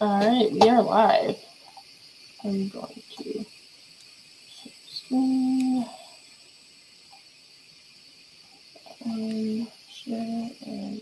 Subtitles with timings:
[0.00, 1.38] All right, we are live.
[2.44, 3.46] I'm going to
[4.88, 5.86] screen
[9.04, 11.00] and um, share and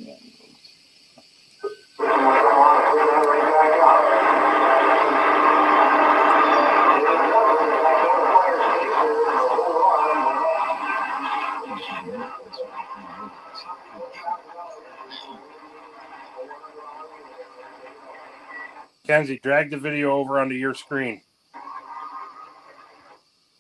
[19.13, 21.21] then Kenzie, drag the video over onto your screen.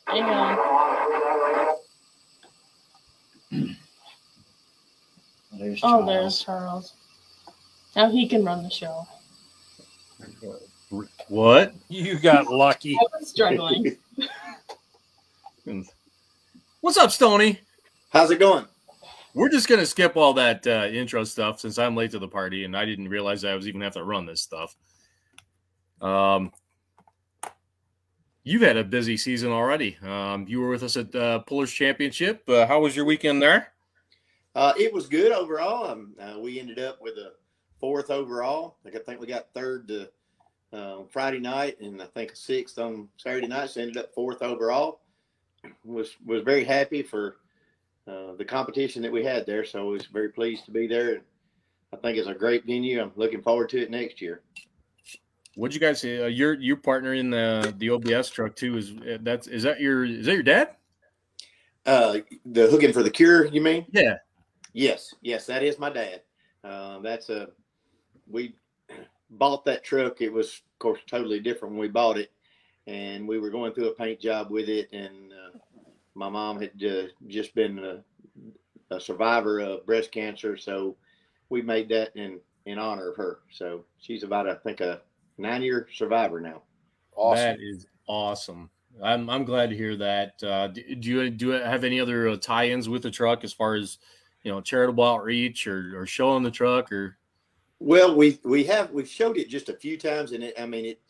[0.06, 0.58] hang on.
[5.58, 6.94] There's Oh, there's Charles.
[7.94, 9.06] Now he can run the show.
[11.28, 11.74] What?
[11.88, 12.94] You got lucky.
[12.94, 13.96] I was struggling.
[16.80, 17.60] What's up, Stony?
[18.10, 18.66] How's it going?
[19.34, 22.64] We're just gonna skip all that uh, intro stuff since I'm late to the party
[22.64, 24.74] and I didn't realize I was even have to run this stuff.
[26.02, 26.52] Um,
[28.42, 29.96] you've had a busy season already.
[30.02, 32.42] Um, you were with us at uh, Pullers Championship.
[32.48, 33.68] Uh, how was your weekend there?
[34.54, 35.90] Uh, it was good overall.
[35.90, 37.32] Um, uh, we ended up with a
[37.80, 38.76] fourth overall.
[38.84, 40.08] Like I think we got third to
[40.72, 43.70] uh, Friday night, and I think sixth on Saturday night.
[43.70, 45.00] So ended up fourth overall.
[45.84, 47.36] Was was very happy for
[48.08, 49.64] uh, the competition that we had there.
[49.64, 51.22] So I was very pleased to be there.
[51.92, 53.00] I think it's a great venue.
[53.00, 54.42] I'm looking forward to it next year.
[55.54, 56.22] What'd you guys say?
[56.22, 59.80] Uh, your your partner in the the OBS truck too is uh, that's is that
[59.80, 60.76] your is that your dad?
[61.84, 63.84] Uh, the hooking for the cure, you mean?
[63.90, 64.18] Yeah.
[64.72, 66.22] Yes, yes, that is my dad.
[66.64, 67.48] Uh, that's a
[68.30, 68.54] we
[69.30, 70.20] bought that truck.
[70.20, 72.32] It was, of course, totally different when we bought it,
[72.86, 74.88] and we were going through a paint job with it.
[74.92, 75.58] And uh,
[76.14, 80.96] my mom had uh, just been a, a survivor of breast cancer, so
[81.48, 83.40] we made that in in honor of her.
[83.50, 85.02] So she's about, I think, a
[85.38, 86.62] nine year survivor now.
[87.14, 87.44] Awesome.
[87.44, 88.70] That is awesome.
[89.02, 90.42] I'm I'm glad to hear that.
[90.42, 93.52] Uh, do, do you do you have any other uh, tie-ins with the truck as
[93.52, 93.98] far as
[94.42, 97.16] you know charitable outreach or or showing the truck or
[97.78, 100.84] Well, we we have we've showed it just a few times, and it, I mean
[100.84, 101.00] it.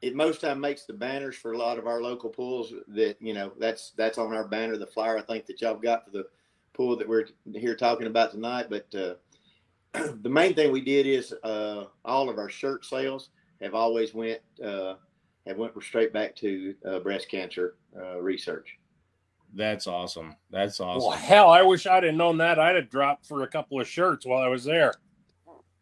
[0.00, 2.72] It most time makes the banners for a lot of our local pools.
[2.88, 6.04] That you know that's that's on our banner, the flyer I think that y'all got
[6.04, 6.26] for the
[6.74, 8.66] pool that we're here talking about tonight.
[8.68, 9.14] But uh,
[10.22, 13.30] the main thing we did is uh, all of our shirt sales
[13.62, 14.94] have always went uh,
[15.46, 18.78] have went straight back to uh, breast cancer uh, research.
[19.54, 20.36] that's awesome.
[20.50, 21.08] That's awesome.
[21.08, 22.58] Well, hell, I wish I'd have known that.
[22.58, 24.94] I'd have dropped for a couple of shirts while I was there.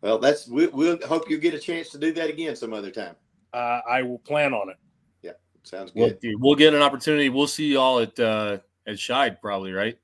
[0.02, 2.90] Well, that's we, we'll hope you get a chance to do that again some other
[2.90, 3.16] time.
[3.52, 4.76] Uh, I will plan on it.
[5.22, 5.32] Yeah,
[5.62, 6.20] sounds Well, good.
[6.20, 7.28] dude, we'll get an opportunity.
[7.28, 9.98] We'll see you all at uh, at Shide probably, right?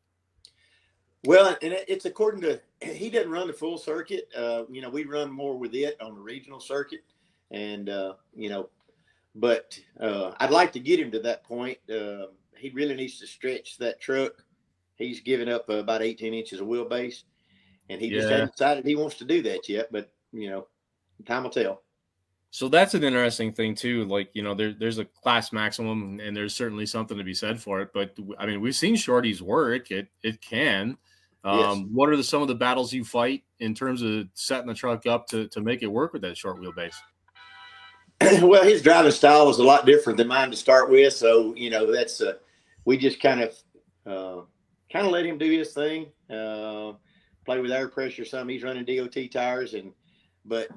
[1.25, 4.29] Well, and it's according to he doesn't run the full circuit.
[4.37, 7.01] Uh, you know, we run more with it on the regional circuit,
[7.51, 8.69] and uh, you know,
[9.35, 11.79] but uh, I'd like to get him to that point.
[11.91, 12.27] Uh,
[12.57, 14.33] he really needs to stretch that truck.
[14.97, 17.25] He's given up uh, about 18 inches of wheelbase,
[17.91, 19.93] and he just hasn't decided he wants to do that yet.
[19.93, 20.67] But you know,
[21.27, 21.83] time will tell.
[22.51, 24.05] So that's an interesting thing too.
[24.07, 27.61] Like you know, there, there's a class maximum, and there's certainly something to be said
[27.61, 27.91] for it.
[27.93, 29.91] But I mean, we've seen shorties work.
[29.91, 30.97] It it can.
[31.45, 31.85] Um, Yes.
[31.93, 35.07] What are the, some of the battles you fight in terms of setting the truck
[35.07, 36.97] up to to make it work with that short wheelbase?
[38.43, 41.13] well, his driving style was a lot different than mine to start with.
[41.13, 42.35] So, you know, that's, uh,
[42.87, 43.51] we just kind of,
[44.07, 44.43] uh,
[44.91, 46.93] kind of let him do his thing, uh,
[47.45, 48.49] play with air pressure some.
[48.49, 49.93] He's running DOT tires and,
[50.47, 50.69] but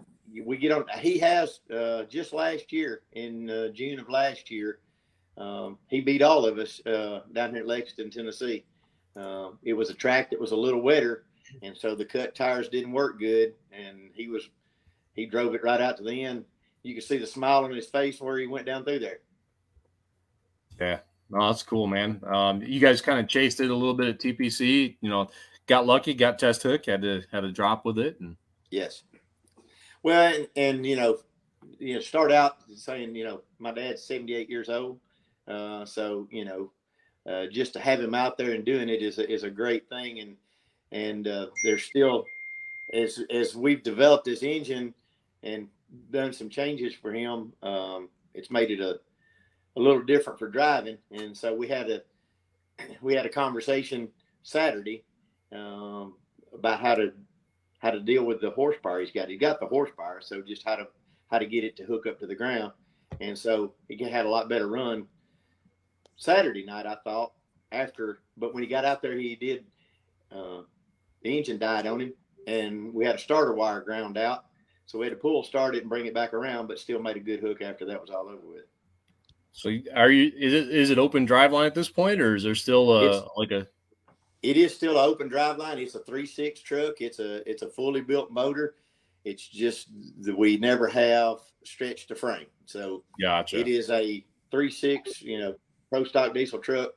[0.43, 4.79] we get on, he has, uh, just last year in uh, June of last year,
[5.37, 8.65] um, he beat all of us, uh, down here at Lexington, Tennessee.
[9.15, 11.23] Um, it was a track that was a little wetter.
[11.61, 13.53] And so the cut tires didn't work good.
[13.71, 14.49] And he was,
[15.13, 16.43] he drove it right out to the end
[16.83, 19.19] you could see the smile on his face where he went down through there.
[20.79, 22.21] Yeah, no, that's cool, man.
[22.25, 24.95] Um, you guys kind of chased it a little bit at TPC.
[25.01, 25.29] You know,
[25.67, 28.37] got lucky, got test hook, had to had a drop with it, and
[28.71, 29.03] Yes.
[30.03, 31.19] Well, and, and you know,
[31.79, 34.99] you know, start out saying, you know, my dad's 78 years old.
[35.47, 36.71] Uh, so, you know,
[37.29, 39.89] uh, just to have him out there and doing it is a, is a great
[39.89, 40.19] thing.
[40.19, 40.35] And,
[40.91, 42.25] and, uh, there's still,
[42.93, 44.93] as, as we've developed this engine
[45.43, 45.67] and
[46.11, 48.99] done some changes for him, um, it's made it a,
[49.75, 50.97] a little different for driving.
[51.11, 52.01] And so we had a,
[53.01, 54.09] we had a conversation
[54.43, 55.03] Saturday,
[55.51, 56.15] um,
[56.53, 57.11] about how to,
[57.79, 59.29] how to deal with the horsepower he's got.
[59.29, 60.87] He got the horsepower, so just how to
[61.29, 62.71] how to get it to hook up to the ground.
[63.21, 65.07] And so he had a lot better run
[66.17, 67.33] Saturday night, I thought.
[67.71, 69.63] After, but when he got out there, he did.
[70.31, 70.61] Uh,
[71.21, 72.13] the engine died on him,
[72.47, 74.45] and we had a starter wire ground out.
[74.89, 77.15] So we had to pull, start it, and bring it back around, but still made
[77.15, 78.63] a good hook after that was all over with.
[79.51, 80.31] So are you?
[80.35, 83.05] Is it is it open drive line at this point, or is there still a
[83.05, 83.67] It's- like a?
[84.41, 85.77] It is still an open drive line.
[85.77, 87.01] It's a three six truck.
[87.01, 88.77] It's a it's a fully built motor.
[89.25, 89.89] It's just
[90.23, 92.47] that we never have stretched the frame.
[92.65, 93.59] So Gotcha.
[93.59, 95.55] it is a three six, you know,
[95.91, 96.93] pro stock diesel truck.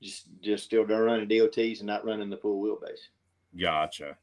[0.00, 3.08] Just just still doing running DOTs and not running the full wheelbase.
[3.60, 4.16] Gotcha.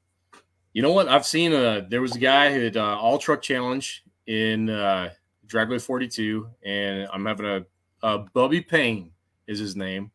[0.75, 1.07] You know what?
[1.07, 5.11] I've seen uh there was a guy who had uh, all truck challenge in uh
[5.47, 7.65] Dragway 42, and I'm having a,
[8.03, 9.11] a Bubby Payne
[9.47, 10.11] is his name.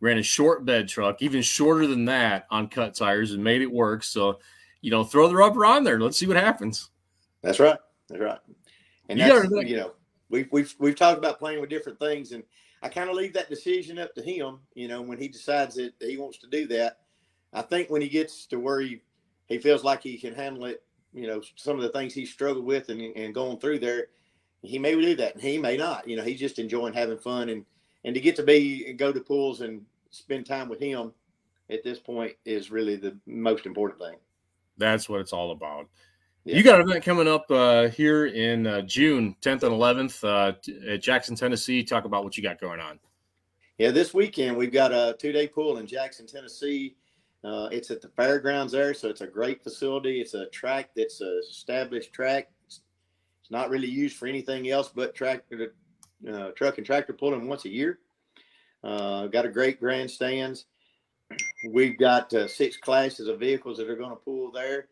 [0.00, 3.72] Ran a short bed truck, even shorter than that on cut tires, and made it
[3.72, 4.02] work.
[4.02, 4.38] So,
[4.82, 5.98] you know, throw the rubber on there.
[5.98, 6.90] Let's see what happens.
[7.40, 7.78] That's right.
[8.10, 8.38] That's right.
[9.08, 9.92] And You that's gotta- you know
[10.28, 12.42] we've we've we've talked about playing with different things, and
[12.82, 14.58] I kind of leave that decision up to him.
[14.74, 16.98] You know, when he decides that he wants to do that,
[17.54, 19.00] I think when he gets to where he
[19.52, 20.82] he feels like he can handle it,
[21.12, 24.06] you know, some of the things he struggled with and and going through there,
[24.62, 26.08] he may do that, and he may not.
[26.08, 27.64] You know, he's just enjoying having fun and
[28.04, 31.12] and to get to be go to pools and spend time with him
[31.70, 34.16] at this point is really the most important thing.
[34.78, 35.88] That's what it's all about.
[36.44, 36.56] Yeah.
[36.56, 40.52] You got an event coming up uh, here in uh, June 10th and 11th uh,
[40.60, 41.84] t- at Jackson, Tennessee.
[41.84, 42.98] Talk about what you got going on.
[43.78, 46.96] Yeah, this weekend we've got a two day pool in Jackson, Tennessee.
[47.44, 50.20] Uh, it's at the fairgrounds there, so it's a great facility.
[50.20, 52.50] It's a track that's a established track.
[52.66, 52.80] It's,
[53.40, 55.74] it's not really used for anything else but tractor,
[56.30, 57.98] uh, truck and tractor pulling once a year.
[58.84, 60.66] Uh, got a great grandstands.
[61.68, 64.88] We've got uh, six classes of vehicles that are going to pull there,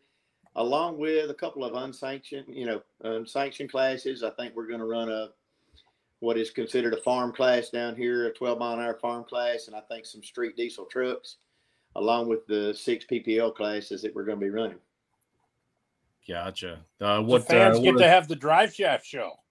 [0.55, 4.23] along with a couple of unsanctioned, you know, unsanctioned classes.
[4.23, 5.29] I think we're going to run a
[6.19, 9.67] what is considered a farm class down here, a 12 mile an hour farm class,
[9.67, 11.37] and I think some street diesel trucks,
[11.95, 14.77] along with the six PPL classes that we're going to be running.
[16.27, 16.79] Gotcha.
[16.99, 19.31] Uh, So what fans uh, get what- to have the drive shaft show.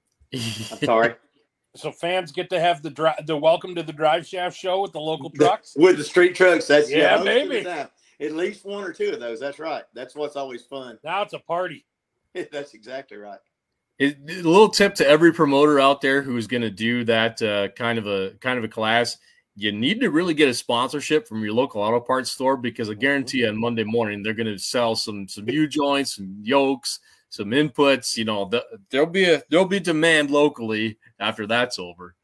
[0.34, 0.40] I'm
[0.84, 1.14] sorry.
[1.76, 4.92] So fans get to have the dri- the welcome to the drive shaft show with
[4.92, 5.74] the local trucks.
[5.76, 6.66] with the street trucks.
[6.66, 7.64] That's Yeah, most of the baby.
[7.64, 7.88] time.
[8.20, 9.38] At least one or two of those.
[9.38, 9.84] That's right.
[9.94, 10.98] That's what's always fun.
[11.04, 11.84] Now it's a party.
[12.34, 13.38] That's exactly right.
[13.98, 17.40] It, a little tip to every promoter out there who is going to do that
[17.42, 19.16] uh, kind of a kind of a class.
[19.58, 22.92] You need to really get a sponsorship from your local auto parts store because I
[22.92, 23.00] mm-hmm.
[23.00, 27.00] guarantee you on Monday morning they're going to sell some some U joints, some yokes,
[27.28, 28.16] some inputs.
[28.16, 32.14] You know, the, there'll be a there'll be demand locally after that's over.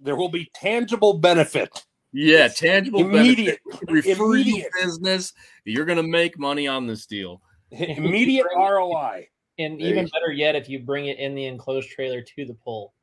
[0.00, 1.84] There will be tangible benefit.
[2.12, 4.72] Yeah, tangible Immediate, benefit, you immediate.
[4.82, 5.34] business.
[5.64, 7.40] You're going to make money on this deal.
[7.70, 9.28] immediate ROI.
[9.58, 12.44] And There even you- better yet, if you bring it in the enclosed trailer to
[12.44, 12.94] the pole.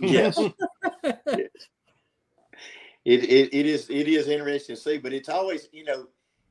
[0.00, 0.38] Yes.
[3.08, 6.08] It, it, it is it is interesting to see, but it's always you know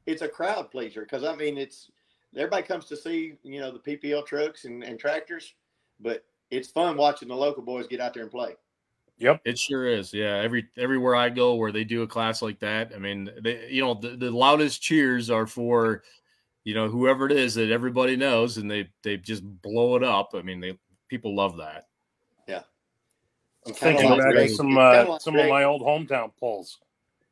[0.07, 1.91] it's a crowd pleaser because I mean it's
[2.35, 5.53] everybody comes to see you know the PPL trucks and, and tractors,
[5.99, 8.55] but it's fun watching the local boys get out there and play.
[9.19, 9.41] Yep.
[9.45, 10.11] It sure is.
[10.11, 10.37] Yeah.
[10.37, 13.83] Every everywhere I go where they do a class like that, I mean, they, you
[13.83, 16.01] know, the, the loudest cheers are for,
[16.63, 20.31] you know, whoever it is that everybody knows, and they they just blow it up.
[20.33, 21.86] I mean, they people love that.
[23.67, 26.79] I'm thinking like back to some kinda uh, like some of my old hometown polls.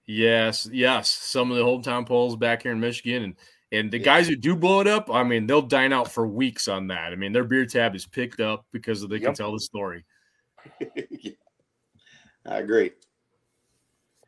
[0.08, 1.10] Yes, yes.
[1.10, 3.36] Some of the hometown polls back here in Michigan, and
[3.72, 4.06] and the Yeah.
[4.06, 7.12] guys who do blow it up, I mean, they'll dine out for weeks on that.
[7.12, 10.06] I mean, their beer tab is picked up because they can tell the story.
[12.46, 12.92] I agree.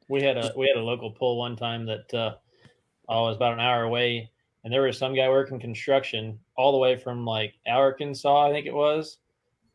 [0.08, 2.36] We had a we had a local pull one time that uh,
[3.10, 4.32] oh, was about an hour away,
[4.64, 8.66] and there was some guy working construction all the way from like Arkansas, I think
[8.66, 9.20] it was,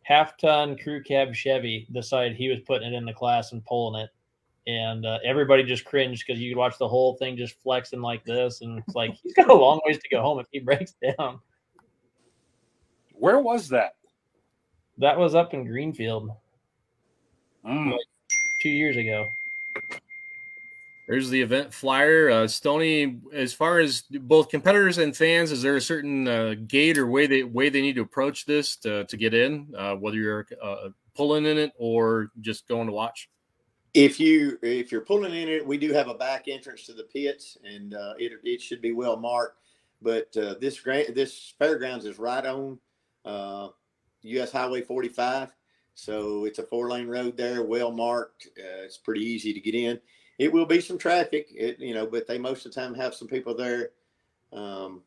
[0.02, 1.86] half ton crew cab Chevy.
[1.92, 4.10] Decided he was putting it in the class and pulling it,
[4.66, 8.24] and uh, everybody just cringed because you could watch the whole thing just flexing like
[8.24, 10.94] this, and it's like he's got a long ways to go home if he breaks
[11.18, 11.40] down.
[13.12, 13.94] Where was that?
[14.98, 16.30] That was up in Greenfield
[17.64, 17.96] Mm.
[18.60, 19.28] two years ago.
[21.08, 22.30] There's the event flyer.
[22.30, 26.96] Uh, Stony, as far as both competitors and fans, is there a certain uh, gate
[26.96, 30.16] or way they way they need to approach this to, to get in, uh, whether
[30.16, 33.28] you're uh, pulling in it or just going to watch?
[33.94, 37.02] If you if you're pulling in it, we do have a back entrance to the
[37.04, 39.58] pits, and uh, it it should be well marked.
[40.00, 42.78] But uh, this grant this fairgrounds is right on
[44.22, 44.52] U.S.
[44.52, 45.52] Highway 45,
[45.94, 48.48] so it's a four lane road there, well marked.
[48.56, 50.00] It's pretty easy to get in.
[50.42, 53.14] It will be some traffic, it, you know, but they most of the time have
[53.14, 53.90] some people there.
[54.52, 55.02] Um,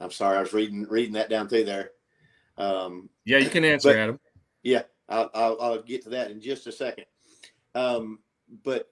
[0.00, 1.92] I'm sorry, I was reading reading that down through there.
[2.58, 4.20] Um, Yeah, you can answer, But- Adam.
[4.64, 7.04] yeah, I'll, I'll, I'll get to that in just a second.
[7.76, 8.18] Um,
[8.64, 8.90] but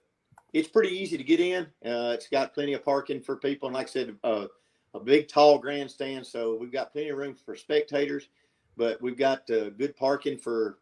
[0.53, 1.63] it's pretty easy to get in.
[1.85, 4.47] Uh, it's got plenty of parking for people, and like I said, uh,
[4.93, 8.29] a big tall grandstand, so we've got plenty of room for spectators,
[8.77, 10.79] but we've got uh, good parking for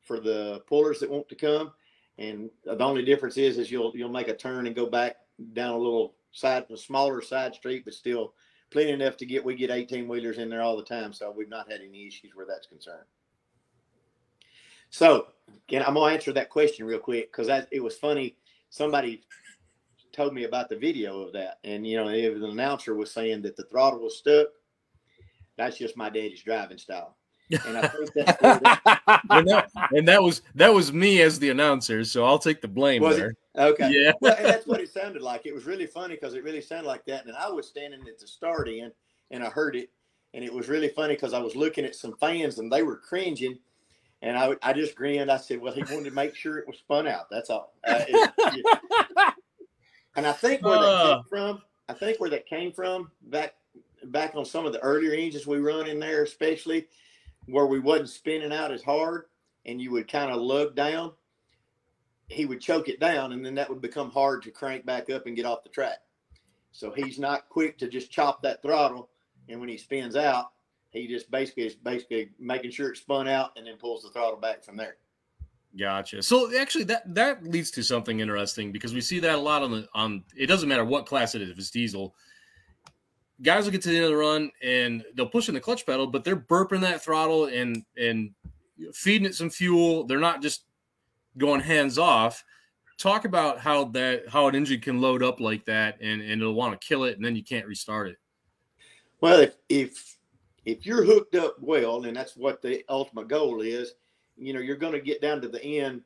[0.00, 1.72] for the pullers that want to come.
[2.18, 5.16] And the only difference is is you'll you'll make a turn and go back
[5.52, 8.34] down a little side, a smaller side street, but still
[8.70, 11.12] plenty enough to get we get 18 wheelers in there all the time.
[11.12, 13.04] So we've not had any issues where that's concerned.
[14.90, 15.28] So
[15.68, 18.36] again, I'm gonna answer that question real quick because it was funny.
[18.70, 19.22] Somebody
[20.12, 23.56] told me about the video of that, and you know, the announcer was saying that
[23.56, 24.48] the throttle was stuck.
[25.56, 27.16] That's just my daddy's driving style.
[27.66, 32.04] And I think that- and, that, and that was that was me as the announcer,
[32.04, 33.30] so I'll take the blame Was there.
[33.30, 33.36] it?
[33.60, 33.90] okay.
[33.92, 34.12] Yeah.
[34.20, 35.46] well, and that's what it sounded like.
[35.46, 37.26] It was really funny because it really sounded like that.
[37.26, 38.92] And I was standing at the start end
[39.30, 39.90] and I heard it.
[40.34, 42.96] And it was really funny because I was looking at some fans and they were
[42.96, 43.58] cringing.
[44.22, 45.30] And I, I just grinned.
[45.30, 47.28] I said, well, he wanted to make sure it was spun out.
[47.30, 47.74] That's all.
[47.86, 48.64] Uh, it-
[50.16, 51.14] and I think where that Uh.
[51.16, 53.54] came from, I think where that came from back
[54.06, 56.86] back on some of the earlier engines we run in there, especially
[57.46, 59.24] where we wasn't spinning out as hard
[59.64, 61.12] and you would kind of lug down
[62.28, 65.26] he would choke it down and then that would become hard to crank back up
[65.26, 65.98] and get off the track.
[66.72, 69.08] So he's not quick to just chop that throttle.
[69.48, 70.50] And when he spins out,
[70.90, 74.38] he just basically is basically making sure it's spun out and then pulls the throttle
[74.38, 74.96] back from there.
[75.78, 76.22] Gotcha.
[76.22, 79.72] So actually, that that leads to something interesting because we see that a lot on
[79.72, 80.24] the on.
[80.34, 81.50] It doesn't matter what class it is.
[81.50, 82.14] If it's diesel,
[83.42, 85.84] guys will get to the end of the run and they'll push in the clutch
[85.86, 88.30] pedal, but they're burping that throttle and and
[88.94, 90.04] feeding it some fuel.
[90.04, 90.64] They're not just
[91.38, 92.44] going hands off.
[92.98, 96.54] Talk about how that how an engine can load up like that and and it'll
[96.54, 98.16] want to kill it and then you can't restart it.
[99.20, 100.16] Well, if if
[100.64, 103.94] if you're hooked up well, and that's what the ultimate goal is,
[104.36, 106.02] you know, you're going to get down to the end.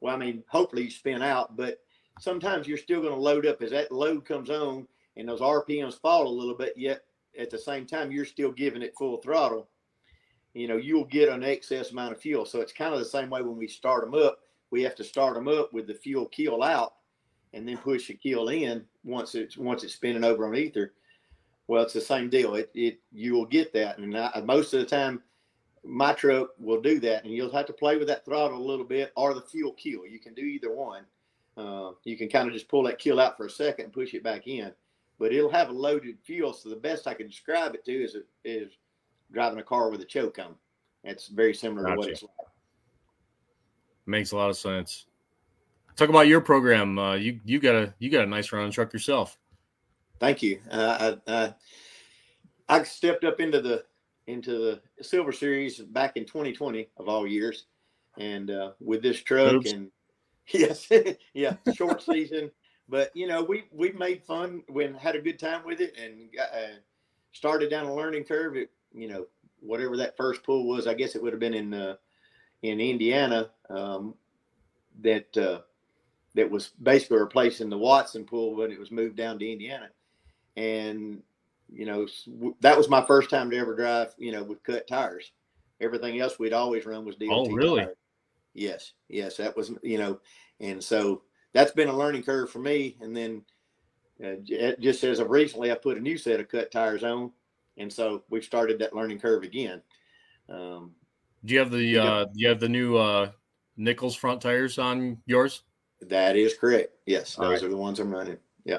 [0.00, 1.78] Well, I mean, hopefully you spin out, but
[2.20, 4.86] sometimes you're still going to load up as that load comes on
[5.16, 6.74] and those RPMs fall a little bit.
[6.76, 7.02] Yet
[7.38, 9.68] at the same time, you're still giving it full throttle.
[10.54, 12.44] You know, you'll get an excess amount of fuel.
[12.44, 14.40] So it's kind of the same way when we start them up.
[14.70, 16.94] We have to start them up with the fuel keel out,
[17.52, 20.94] and then push the keel in once it's once it's spinning over on ether.
[21.68, 22.54] Well, it's the same deal.
[22.54, 25.22] It, it you will get that, and I, most of the time,
[25.84, 28.84] my truck will do that, and you'll have to play with that throttle a little
[28.84, 30.06] bit or the fuel keel.
[30.06, 31.04] You can do either one.
[31.56, 34.14] Uh, you can kind of just pull that keel out for a second and push
[34.14, 34.72] it back in,
[35.22, 36.52] but it'll have a loaded fuel.
[36.52, 38.72] So the best I can describe it to is is
[39.32, 40.56] driving a car with a choke on.
[41.04, 42.32] That's very similar to what it's like.
[44.04, 45.06] Makes a lot of sense.
[45.94, 46.98] Talk about your program.
[46.98, 49.38] Uh, you you got a you got a nice running truck yourself.
[50.18, 50.58] Thank you.
[50.68, 51.54] Uh, I, I
[52.68, 53.84] I stepped up into the
[54.26, 57.66] into the Silver Series back in 2020 of all years,
[58.18, 59.70] and uh, with this truck Oops.
[59.70, 59.92] and
[60.48, 60.90] yes,
[61.32, 62.50] yeah, short season,
[62.92, 66.28] but you know we we made fun when had a good time with it and
[66.38, 66.76] uh,
[67.32, 68.54] started down a learning curve.
[68.54, 69.26] It, you know
[69.60, 71.96] whatever that first pool was, I guess it would have been in uh,
[72.62, 74.14] in Indiana um,
[75.00, 75.60] that uh,
[76.34, 79.88] that was basically replacing the Watson pool when it was moved down to Indiana
[80.56, 81.22] and
[81.72, 82.06] you know
[82.60, 85.32] that was my first time to ever drive you know with cut tires
[85.80, 87.84] everything else we'd always run was DOT Oh, really?
[87.84, 87.96] tires.
[88.52, 90.20] yes yes that was you know
[90.60, 91.22] and so
[91.52, 93.42] that's been a learning curve for me and then
[94.24, 94.36] uh,
[94.80, 97.30] just as of recently i put a new set of cut tires on
[97.78, 99.80] and so we've started that learning curve again
[100.48, 100.92] um,
[101.44, 102.04] Do you have the Yeah.
[102.04, 103.30] uh, you have the new uh,
[103.76, 105.62] Nichols front tires on yours?
[106.02, 107.66] that is correct yes All those right.
[107.66, 108.78] are the ones i'm running yeah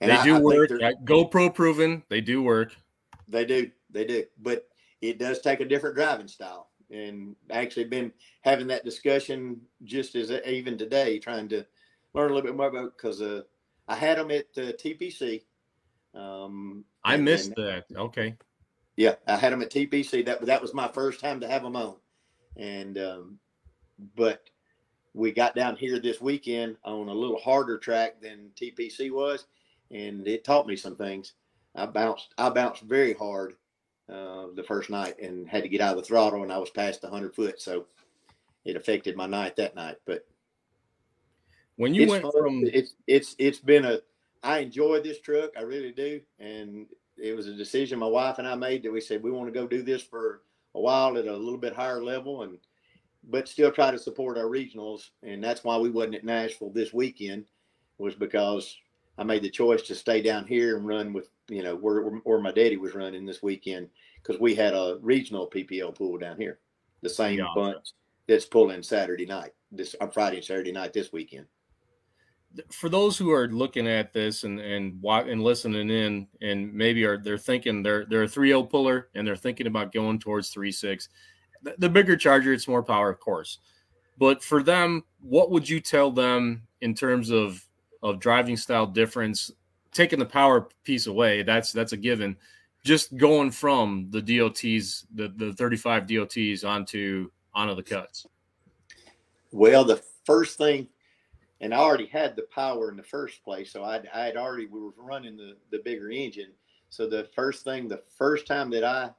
[0.00, 0.70] they I- do I work.
[1.04, 2.02] GoPro proven.
[2.08, 2.74] They do work.
[3.28, 4.68] They do, they do, but
[5.00, 6.68] it does take a different driving style.
[6.94, 11.66] And actually, been having that discussion just as even today, trying to
[12.14, 13.42] learn a little bit more about because uh,
[13.88, 15.42] I had them at uh, TPC.
[16.14, 17.84] Um, I missed and- that.
[17.96, 18.36] Okay.
[18.96, 20.24] yeah, I had them at TPC.
[20.24, 21.96] That that was my first time to have them on,
[22.56, 23.38] and um,
[24.14, 24.48] but
[25.14, 29.46] we got down here this weekend on a little harder track than TPC was,
[29.90, 31.32] and it taught me some things.
[31.74, 33.54] I bounced I bounced very hard
[34.08, 36.70] uh, the first night and had to get out of the throttle, and I was
[36.70, 37.86] past the hundred foot, so
[38.64, 39.96] it affected my night that night.
[40.06, 40.26] But
[41.76, 42.32] When you went fun.
[42.32, 44.00] from it's it's it's been a
[44.42, 48.46] I enjoy this truck I really do and it was a decision my wife and
[48.46, 50.42] I made that we said we want to go do this for
[50.74, 52.58] a while at a little bit higher level and
[53.30, 56.92] but still try to support our regionals and that's why we wasn't at Nashville this
[56.92, 57.46] weekend
[57.98, 58.76] was because
[59.16, 62.40] I made the choice to stay down here and run with you know where where
[62.40, 63.88] my daddy was running this weekend
[64.22, 66.58] because we had a regional PPL pool down here
[67.02, 67.52] the same Gotcha.
[67.54, 67.92] bunch
[68.26, 71.46] that's pulling Saturday night this on Friday and Saturday night this weekend
[72.70, 77.18] for those who are looking at this and and and listening in, and maybe are
[77.18, 81.08] they're thinking they're they're a three zero puller and they're thinking about going towards 3.6.
[81.62, 83.58] The, the bigger charger, it's more power, of course.
[84.18, 87.66] But for them, what would you tell them in terms of
[88.02, 89.50] of driving style difference?
[89.94, 92.36] Taking the power piece away, that's that's a given.
[92.84, 98.26] Just going from the DOTs, the, the 35 DOTs onto onto the cuts.
[99.52, 100.88] Well, the first thing
[101.64, 103.72] and I already had the power in the first place.
[103.72, 106.50] So I had already we were running the the bigger engine.
[106.90, 109.10] So the first thing, the first time that I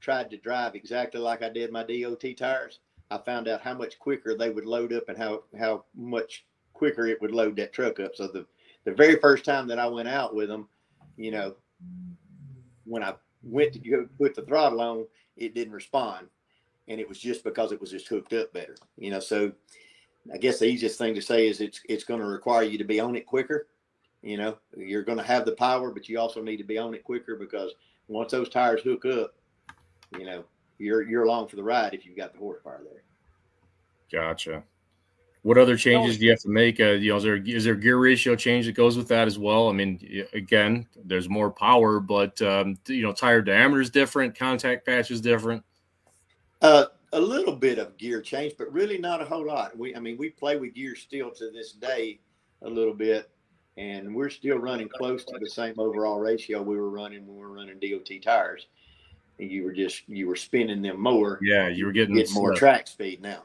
[0.00, 3.98] tried to drive exactly like I did my DOT tires, I found out how much
[4.00, 8.00] quicker they would load up and how how much quicker it would load that truck
[8.00, 8.16] up.
[8.16, 8.44] So the
[8.84, 10.68] the very first time that I went out with them,
[11.16, 11.54] you know,
[12.84, 15.06] when I went to go put the throttle on,
[15.36, 16.26] it didn't respond,
[16.88, 19.20] and it was just because it was just hooked up better, you know.
[19.20, 19.52] So
[20.32, 22.84] I guess the easiest thing to say is it's it's going to require you to
[22.84, 23.68] be on it quicker.
[24.22, 26.94] You know, you're going to have the power, but you also need to be on
[26.94, 27.72] it quicker because
[28.08, 29.34] once those tires hook up,
[30.18, 30.44] you know,
[30.78, 33.02] you're you're along for the ride if you've got the horsepower there.
[34.10, 34.62] Gotcha.
[35.42, 36.80] What other changes do you have to make?
[36.80, 39.38] Uh, you know, is there is there gear ratio change that goes with that as
[39.38, 39.68] well?
[39.68, 44.84] I mean, again, there's more power, but um, you know, tire diameter is different, contact
[44.84, 45.62] patch is different.
[46.60, 49.78] Uh, a little bit of gear change, but really not a whole lot.
[49.78, 52.18] We, I mean, we play with gear still to this day
[52.62, 53.30] a little bit,
[53.76, 57.42] and we're still running close to the same overall ratio we were running when we
[57.42, 58.66] were running DOT tires.
[59.38, 61.38] And you were just you were spinning them more.
[61.40, 63.44] Yeah, you were getting, getting more track speed now.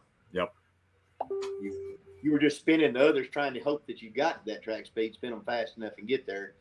[1.30, 4.86] You, you were just spinning the others, trying to hope that you got that track
[4.86, 6.53] speed, spin them fast enough, and get there,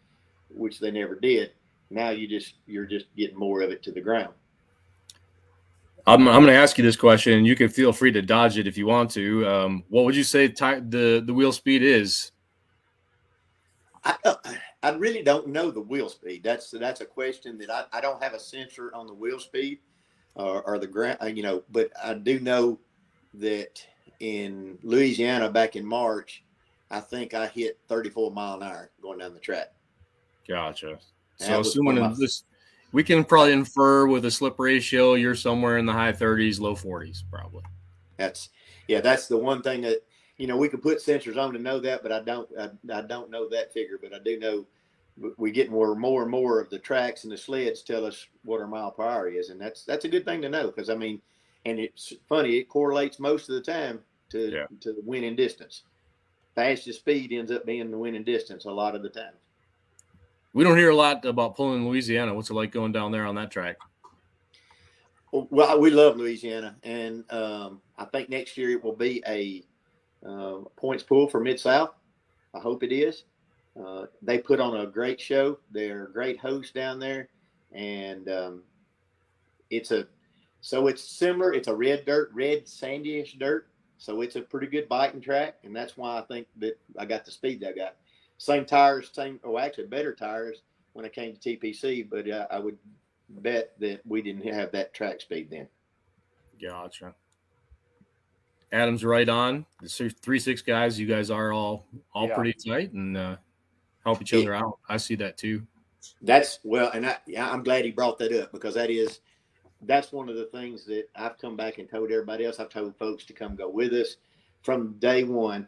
[0.49, 1.53] which they never did.
[1.91, 4.33] Now you just you're just getting more of it to the ground.
[6.07, 8.59] I'm, I'm going to ask you this question, and you can feel free to dodge
[8.59, 9.47] it if you want to.
[9.47, 12.33] Um, what would you say ty- the the wheel speed is?
[14.05, 14.35] I, uh,
[14.83, 16.43] I really don't know the wheel speed.
[16.43, 19.79] That's that's a question that I, I don't have a sensor on the wheel speed
[20.35, 21.63] or, or the ground, uh, you know.
[21.71, 22.81] But I do know
[23.35, 23.87] that
[24.23, 26.45] in Louisiana back in March,
[26.93, 29.73] I think I hit 34 mile an hour going down the track.
[30.49, 30.99] Gotcha.
[31.37, 32.45] So assuming in this
[32.93, 36.77] we can probably infer with a slip ratio you're somewhere in the high 30s, low
[36.77, 37.63] 40s, probably.
[38.17, 38.51] That's
[38.87, 40.05] yeah, that's the one thing that
[40.37, 43.03] you know we could put sensors on to know that, but I don't I, I
[43.03, 44.67] don't know that figure, but I do know
[45.37, 48.61] we get more more and more of the tracks and the sleds tell us what
[48.61, 50.95] our mile per hour is, and that's that's a good thing to know because I
[50.95, 51.21] mean,
[51.65, 53.99] and it's funny it correlates most of the time
[54.33, 54.67] to yeah.
[54.81, 55.83] to the winning distance.
[56.55, 59.33] Fastest speed ends up being the winning distance a lot of the time.
[60.53, 62.35] We don't hear a lot about pulling in Louisiana.
[62.35, 63.79] What's it like going down there on that track?
[65.33, 69.63] Well, we love Louisiana, and um, I think next year it will be a
[70.29, 71.95] uh, points pool for Mid South.
[72.55, 73.25] I hope it is.
[73.83, 75.59] Uh, they put on a great show.
[75.71, 77.29] They're a great host down there,
[77.73, 78.63] and um,
[79.71, 80.07] it's a
[80.61, 81.55] so it's similar.
[81.55, 83.69] It's a red dirt, red sandyish dirt.
[84.03, 87.25] So it's a pretty good biting track, and that's why I think that I got
[87.25, 87.97] the speed that I got
[88.37, 90.63] same tires, same, oh, actually better tires
[90.93, 92.77] when it came to TPC, but uh, I would
[93.29, 95.69] bet that we didn't have that track speed then.
[96.61, 97.15] Gotcha.
[98.73, 99.67] Adam's right on.
[99.81, 102.35] The three six guys, you guys are all all yeah.
[102.35, 103.37] pretty tight and uh,
[104.05, 104.79] help each other out.
[104.89, 105.65] I see that too.
[106.23, 109.21] That's well, and I, I'm glad he brought that up because that is
[109.83, 112.61] that's one of the things that I've come back and told everybody else.
[112.61, 114.17] I've told folks to come go with us
[114.63, 115.67] from day one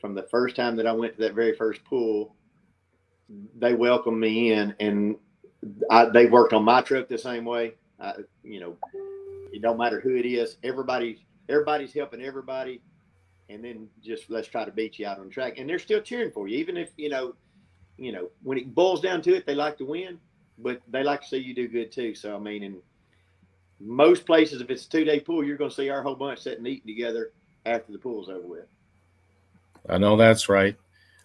[0.00, 2.34] from the first time that I went to that very first pool,
[3.58, 5.16] they welcomed me in, and
[5.90, 7.74] I, they worked on my truck the same way.
[7.98, 8.12] I,
[8.44, 8.76] you know,
[9.52, 10.58] it don't matter who it is.
[10.62, 12.82] Everybody, everybody's helping everybody,
[13.48, 15.58] and then just let's try to beat you out on track.
[15.58, 17.34] And they're still cheering for you, even if you know,
[17.96, 20.20] you know, when it boils down to it, they like to win,
[20.58, 22.14] but they like to see you do good too.
[22.14, 22.76] So I mean, in
[23.80, 26.40] most places, if it's a two day pool, you're going to see our whole bunch
[26.40, 27.32] sitting eating together
[27.64, 28.66] after the pool's over with.
[29.88, 30.76] I know that's right.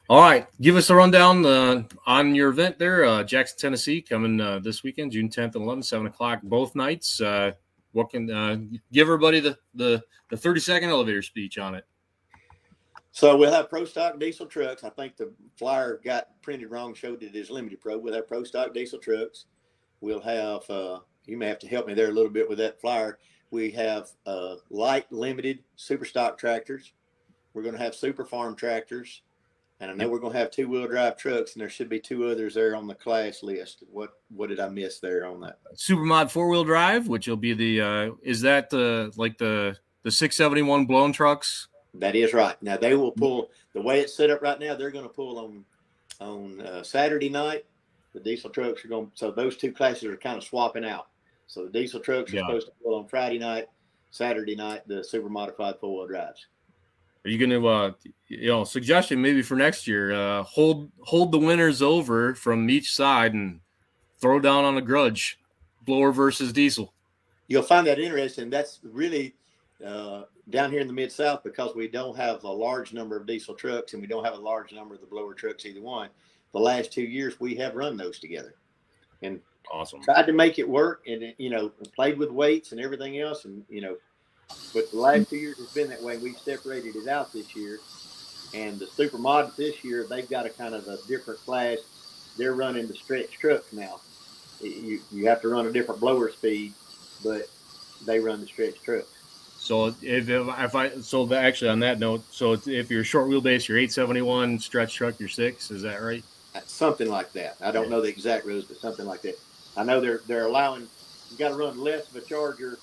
[0.09, 4.41] All right, give us a rundown uh, on your event there, uh, Jackson, Tennessee, coming
[4.41, 7.21] uh, this weekend, June 10th and 11th, 7 o'clock, both nights.
[7.21, 7.53] Uh,
[7.93, 8.57] what can uh,
[8.91, 11.85] give everybody the, the, the 30 second elevator speech on it?
[13.13, 14.83] So we'll have pro stock diesel trucks.
[14.83, 17.97] I think the flyer got printed wrong, showed it as limited pro.
[17.97, 19.45] We'll have pro stock diesel trucks.
[19.99, 22.79] We'll have, uh, you may have to help me there a little bit with that
[22.79, 23.17] flyer.
[23.51, 24.10] We have
[24.69, 26.93] light limited super stock tractors
[27.53, 29.21] we're going to have super farm tractors,
[29.79, 31.99] and I know we're going to have two wheel drive trucks, and there should be
[31.99, 33.84] two others there on the class list.
[33.91, 35.60] What what did I miss there on that?
[35.75, 40.12] Supermod four wheel drive, which will be the uh, is that the like the the
[40.12, 42.62] six seventy one blown trucks That is right.
[42.62, 44.75] Now they will pull the way it's set up right now.
[44.75, 45.65] They're going to pull on
[46.21, 47.65] on uh, Saturday night.
[48.13, 49.12] The diesel trucks are going.
[49.15, 51.07] So those two classes are kind of swapping out.
[51.51, 52.43] So the diesel trucks are Yeah.
[52.43, 53.67] supposed to pull on Friday night.
[54.09, 56.47] Saturday night, the super modified four wheel drives.
[57.25, 57.91] Are you going to, uh,
[58.29, 60.13] you know, suggestion maybe for next year?
[60.13, 63.59] Uh, hold hold the winners over from each side and
[64.17, 65.39] throw down on a grudge,
[65.81, 66.93] blower versus diesel.
[67.47, 68.49] You'll find that interesting.
[68.49, 69.35] That's really
[69.85, 73.25] uh, down here in the mid South because we don't have a large number of
[73.25, 76.09] diesel trucks and we don't have a large number of the blower trucks either one.
[76.53, 78.55] The last two years we have run those together
[79.21, 80.02] and Awesome.
[80.04, 83.45] tried to make it work and it, you know played with weights and everything else
[83.45, 83.95] and you know
[84.74, 86.17] but the last two years it's been that way.
[86.17, 87.80] We've separated it out this year.
[88.54, 91.78] And the super mods this year they've got a kind of a different class.
[92.38, 94.00] They're running the stretch trucks now.
[94.62, 96.74] You, you have to run a different blower speed
[97.24, 97.43] but
[98.06, 99.08] they run the stretch trucks.
[99.60, 103.67] So if, if I so the, actually on that note, so if you're short wheelbase,
[103.67, 105.69] you're 871 stretch truck, you're six.
[105.69, 106.24] Is that right?
[106.56, 107.58] Uh, something like that.
[107.62, 109.38] I don't know the exact rules but something like that
[109.77, 110.88] i know they're they're allowing
[111.31, 112.77] you got to run less of a charger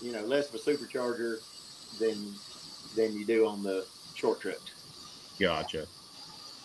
[0.00, 1.38] you know less of a supercharger
[1.98, 2.34] than
[2.94, 4.60] than you do on the short trip.
[5.38, 5.86] Gotcha.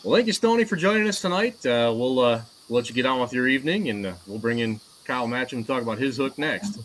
[0.03, 1.65] Well, thank you, Stoney, for joining us tonight.
[1.65, 4.79] Uh, we'll uh, let you get on with your evening, and uh, we'll bring in
[5.05, 6.79] Kyle Matcham to talk about his hook next.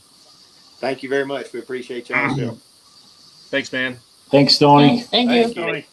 [0.78, 1.52] Thank you very much.
[1.52, 2.58] We appreciate y'all's.
[3.50, 3.98] Thanks, man.
[4.30, 4.88] Thanks, Tony.
[4.88, 5.42] Thanks, thank you.
[5.42, 5.86] Thanks, Tony.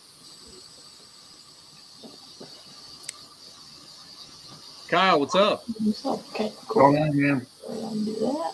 [4.92, 5.64] Kyle, what's up?
[6.06, 6.98] Okay, Going cool.
[6.98, 7.48] on, man?
[7.66, 8.54] We're gonna do that.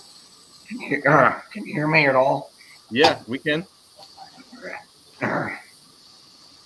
[0.69, 2.51] Can you, uh, can you hear me at all?
[2.91, 3.65] Yeah, we can.
[5.19, 5.49] Uh,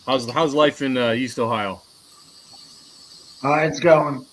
[0.06, 1.82] How's how's life in uh, East Ohio?
[3.46, 4.26] it's going.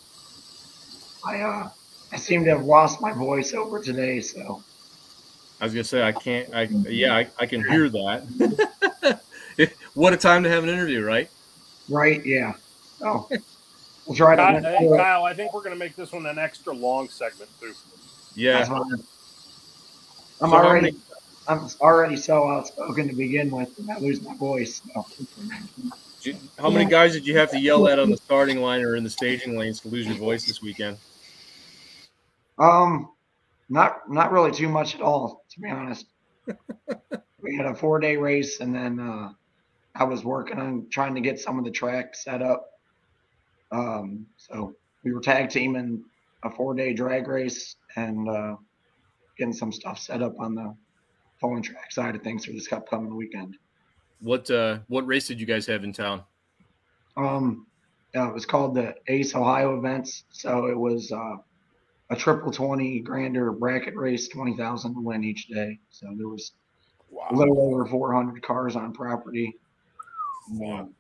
[1.25, 1.69] I uh,
[2.11, 4.65] I seem to have lost my voice over today, so
[5.61, 6.53] I was gonna say I can't.
[6.53, 9.21] I yeah, I, I can hear that.
[9.95, 11.31] what a time to have an interview, right?
[11.89, 12.55] right, yeah.
[13.03, 13.29] Oh,
[14.09, 14.43] we'll try to.
[14.43, 14.89] Kyle, get hey.
[14.97, 17.75] Kyle, I think we're going to make this one an extra long segment too.
[18.35, 18.59] Yeah.
[18.59, 18.83] That's fine.
[20.41, 20.97] I'm So already, many-
[21.47, 24.81] I'm already so outspoken to begin with, and I lose my voice.
[24.95, 25.07] So.
[26.23, 28.97] You- How many guys did you have to yell at on the starting line or
[28.97, 30.99] in the staging lanes to lose your voice this weekend?
[32.59, 33.11] Um,
[33.69, 36.07] not not really too much at all, to be honest.
[37.41, 39.33] we had a four day race, and then uh,
[39.95, 42.67] I was working on trying to get some of the track set up.
[43.71, 46.05] Um, so we were tag teaming
[46.43, 48.57] a four day drag race and uh,
[49.37, 50.75] getting some stuff set up on the
[51.41, 53.57] pulling track side of things for this upcoming weekend.
[54.21, 56.23] What uh, what race did you guys have in town?
[57.17, 57.67] Um,
[58.17, 60.25] uh, it was called the Ace Ohio events.
[60.31, 61.37] So it was uh,
[62.11, 65.79] a triple 20 grander bracket race, 20,000 to win each day.
[65.91, 66.53] So there was
[67.31, 69.55] a little over 400 cars on property.
[70.65, 70.95] Um,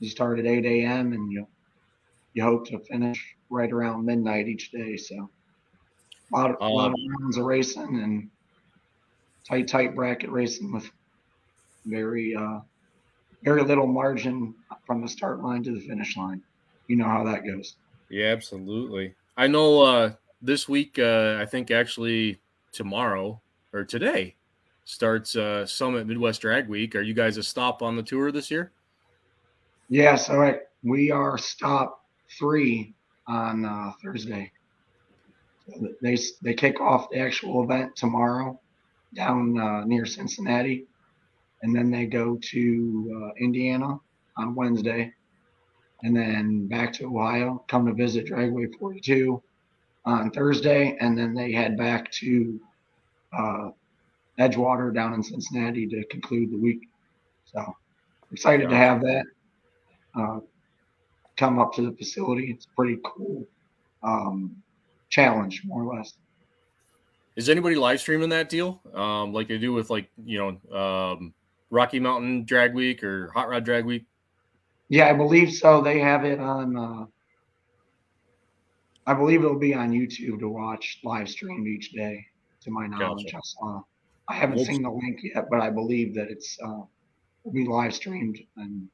[0.00, 1.12] you start at 8 a.m.
[1.12, 1.46] and you
[2.36, 4.94] you hope to finish right around midnight each day.
[4.98, 5.30] So
[6.34, 8.28] a lot of, a lot of rounds of racing and
[9.48, 10.88] tight, tight bracket racing with
[11.86, 12.58] very, uh,
[13.42, 14.54] very little margin
[14.86, 16.42] from the start line to the finish line.
[16.88, 17.76] You know how that goes.
[18.10, 19.14] Yeah, absolutely.
[19.38, 23.40] I know uh, this week, uh, I think actually tomorrow
[23.72, 24.36] or today
[24.84, 26.96] starts uh, Summit Midwest Drag Week.
[26.96, 28.72] Are you guys a stop on the tour this year?
[29.88, 30.28] Yes.
[30.28, 30.58] All right.
[30.82, 32.02] We are stop
[32.38, 32.94] three
[33.26, 34.52] on uh, Thursday.
[36.00, 38.60] They they kick off the actual event tomorrow
[39.14, 40.86] down uh, near Cincinnati,
[41.62, 43.98] and then they go to uh, Indiana
[44.36, 45.12] on Wednesday,
[46.02, 47.64] and then back to Ohio.
[47.68, 49.42] Come to visit Dragway 42
[50.04, 52.60] on Thursday, and then they head back to
[53.36, 53.70] uh,
[54.38, 56.82] Edgewater down in Cincinnati to conclude the week.
[57.46, 57.74] So
[58.30, 59.24] excited to have that
[60.14, 60.38] uh,
[61.36, 62.50] come up to the facility.
[62.50, 63.46] It's a pretty cool
[64.02, 64.56] um,
[65.08, 66.14] challenge, more or less.
[67.36, 71.34] Is anybody live streaming that deal, um, like they do with like you know um,
[71.70, 74.04] Rocky Mountain Drag Week or Hot Rod Drag Week?
[74.88, 75.82] Yeah, I believe so.
[75.82, 76.76] They have it on.
[76.76, 77.06] Uh,
[79.06, 82.24] I believe it'll be on YouTube to watch live streamed each day.
[82.62, 83.36] To my knowledge, Gotcha.
[83.36, 83.82] I saw.
[84.28, 86.80] I haven't Well, seen the link yet, but I believe that it's uh,
[87.44, 88.38] will be live streamed.
[88.56, 88.88] And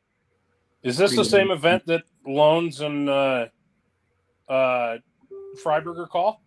[0.82, 3.46] Is this the same event that Lohnes and uh,
[4.48, 4.98] uh,
[5.62, 6.42] Freiburger call?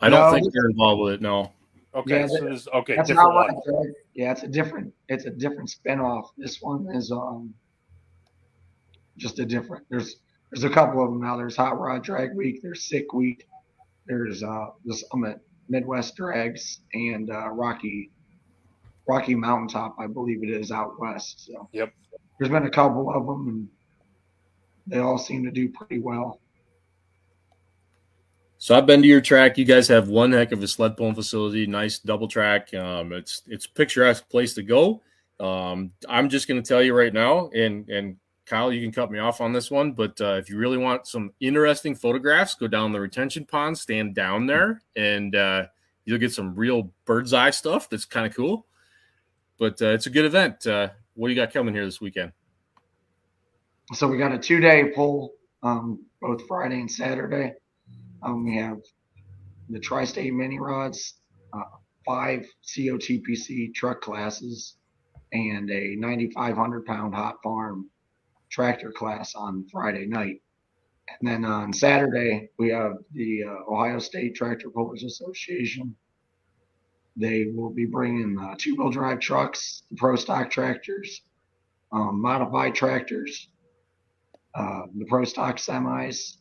[0.00, 0.38] I don't No.
[0.38, 1.20] think they're involved with it.
[1.22, 1.52] No.
[1.94, 3.54] Okay, Yeah, so this, okay, that's different not one.
[3.54, 3.86] what.
[3.86, 4.92] I- Yeah, it's a different.
[5.08, 6.28] It's a different spinoff.
[6.36, 7.54] This one is um
[9.16, 9.86] just a different.
[9.88, 10.16] There's
[10.50, 11.36] there's a couple of them now.
[11.36, 12.60] There's Hot Rod Drag Week.
[12.62, 13.46] There's Sick Week.
[14.06, 18.10] There's uh the Summit Midwest Drags and uh, Rocky
[19.08, 21.46] Rocky Mountaintop, I believe it is out west.
[21.46, 21.92] So Yep.
[22.38, 23.68] there's been a couple of them, and
[24.86, 26.40] they all seem to do pretty well.
[28.58, 29.58] So I've been to your track.
[29.58, 32.72] You guys have one heck of a sled pulling facility, nice double track.
[32.74, 35.02] Um, it's it's a picturesque place to go.
[35.38, 39.10] Um, I'm just going to tell you right now, and and Kyle, you can cut
[39.10, 42.68] me off on this one, but uh, if you really want some interesting photographs, go
[42.68, 45.66] down the retention pond, stand down there, and uh,
[46.04, 47.90] you'll get some real bird's eye stuff.
[47.90, 48.66] That's kind of cool.
[49.58, 50.66] But uh, it's a good event.
[50.66, 52.32] Uh, what do you got coming here this weekend?
[53.92, 57.52] So we got a two day pull, um, both Friday and Saturday.
[58.20, 58.78] Um, we have
[59.68, 61.14] the Tri-State Mini Rods,
[61.52, 61.62] uh,
[62.04, 64.74] five COTPC truck classes,
[65.32, 67.88] and a 9,500 pound hot farm
[68.50, 70.42] tractor class on Friday night.
[71.20, 75.94] And then on Saturday, we have the uh, Ohio State Tractor Pullers Association.
[77.16, 81.22] They will be bringing uh, two wheel drive trucks, pro stock tractors,
[81.92, 83.48] um, modified tractors,
[84.56, 86.36] uh, the pro stock semis,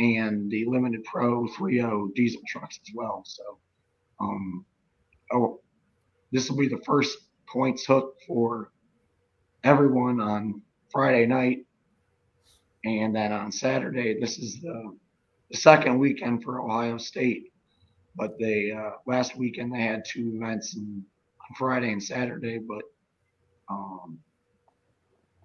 [0.00, 3.22] and the limited pro 3.0 diesel trucks as well.
[3.26, 3.58] So,
[4.20, 4.64] um,
[5.32, 5.60] oh,
[6.32, 8.72] this will be the first points hook for
[9.62, 11.58] everyone on Friday night.
[12.84, 14.96] And then on Saturday, this is the,
[15.50, 17.52] the second weekend for Ohio State.
[18.16, 21.04] But they uh, last weekend they had two events on
[21.56, 22.82] Friday and Saturday, but
[23.68, 24.18] um,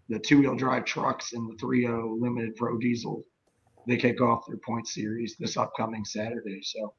[0.10, 3.24] the two wheel drive trucks and the 3.0 limited pro diesel
[3.88, 6.62] they kick off their point series this upcoming Saturday.
[6.64, 6.94] So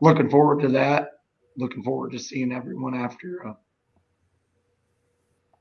[0.00, 1.10] looking forward to that.
[1.56, 3.56] Looking forward to seeing everyone after a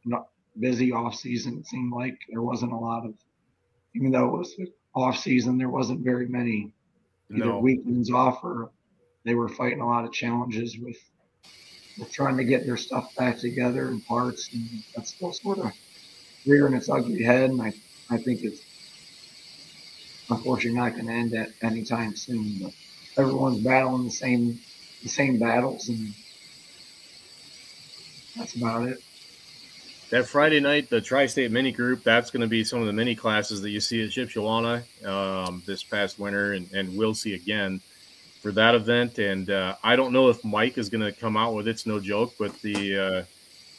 [0.06, 0.28] not
[0.60, 1.60] busy off season.
[1.60, 3.14] It seemed like there wasn't a lot of,
[3.96, 4.56] even though it was
[4.96, 6.74] off season, there wasn't very many
[7.32, 7.60] either No.
[7.60, 8.72] weekends off or
[9.26, 10.98] they were fighting a lot of challenges with,
[12.00, 14.52] with trying to get their stuff back together and parts.
[14.54, 15.72] And that's still sort of
[16.46, 17.50] rearing its ugly head.
[17.50, 17.74] And I,
[18.10, 18.62] I think it's
[20.30, 22.60] unfortunately not going to end at any time soon.
[22.62, 22.74] But
[23.18, 24.60] everyone's battling the same
[25.02, 26.14] the same battles, and
[28.36, 29.00] that's about it.
[30.10, 33.14] That Friday night, the Tri-State Mini Group, that's going to be some of the mini
[33.16, 37.80] classes that you see at Shipshewana um, this past winter, and, and we'll see again
[38.42, 39.20] for that event.
[39.20, 42.00] And uh, I don't know if Mike is going to come out with it's no
[42.00, 43.24] joke, but the uh,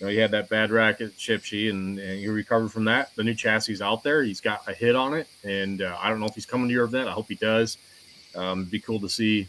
[0.00, 3.14] you know he had that bad rack at Shipshe, and, and he recovered from that.
[3.14, 6.08] The new chassis is out there; he's got a hit on it, and uh, I
[6.08, 7.08] don't know if he's coming to your event.
[7.08, 7.76] I hope he does.
[8.34, 9.46] Um, it'd be cool to see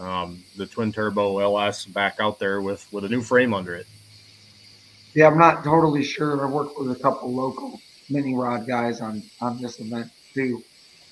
[0.00, 3.86] um, the twin turbo LS back out there with with a new frame under it.
[5.14, 6.46] Yeah, I'm not totally sure.
[6.46, 10.62] I worked with a couple local mini rod guys on on this event too.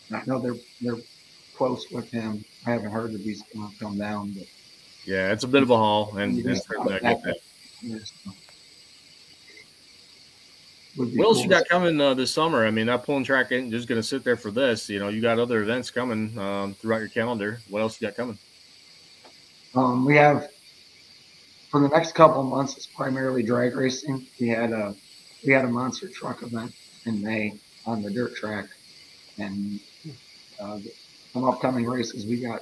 [0.09, 1.01] And I know they're they're
[1.57, 2.45] close with him.
[2.67, 4.45] I haven't heard if he's going to come down, but
[5.07, 7.37] Yeah, it's a bit of a haul, and, and certainly I get that.
[7.83, 8.31] yeah, so.
[8.31, 8.41] Would be
[10.97, 12.65] What else cool you got coming uh, this summer?
[12.67, 14.89] I mean, that pulling track ain't just going to sit there for this.
[14.89, 17.61] You know, you got other events coming um, throughout your calendar.
[17.69, 18.39] What else you got coming?
[19.75, 20.51] Um, we have
[21.69, 22.77] for the next couple of months.
[22.77, 24.25] It's primarily drag racing.
[24.41, 24.95] We had a
[25.45, 26.73] we had a monster truck event
[27.07, 28.67] in May on the dirt track,
[29.39, 29.81] and
[30.61, 30.79] uh,
[31.33, 32.25] some upcoming races.
[32.25, 32.61] We got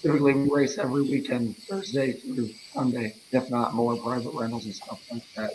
[0.00, 5.00] typically we race every weekend, Thursday through Sunday, if not more private rentals and stuff
[5.12, 5.52] like that.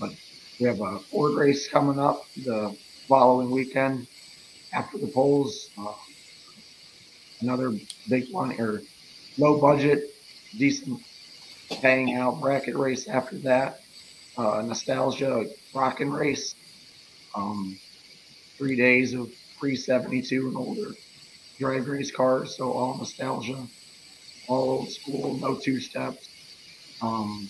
[0.00, 0.14] But
[0.58, 4.06] we have a Ford race coming up the following weekend
[4.72, 5.70] after the polls.
[5.78, 5.92] Uh,
[7.40, 7.72] another
[8.08, 8.82] big one or
[9.38, 10.10] low budget,
[10.56, 11.00] decent
[11.80, 13.80] paying out bracket race after that.
[14.36, 16.54] Uh, nostalgia rockin' race.
[17.34, 17.78] Um,
[18.56, 20.90] three days of pre 72 and older
[21.58, 22.56] drag race cars.
[22.56, 23.64] So all nostalgia,
[24.48, 26.28] all old school, no two steps.
[27.00, 27.48] Um,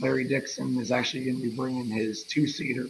[0.00, 2.88] Larry Dixon is actually going to be bringing his two seater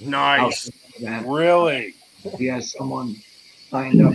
[0.00, 0.70] Nice.
[1.00, 1.94] Really?
[2.38, 3.16] he has someone
[3.70, 4.14] signed up,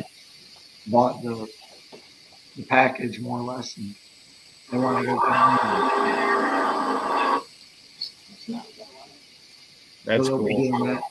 [0.88, 1.48] bought the
[2.58, 3.96] the package more or less, and
[4.72, 5.58] they want to go down.
[10.04, 10.86] That's so cool.
[10.86, 11.02] that.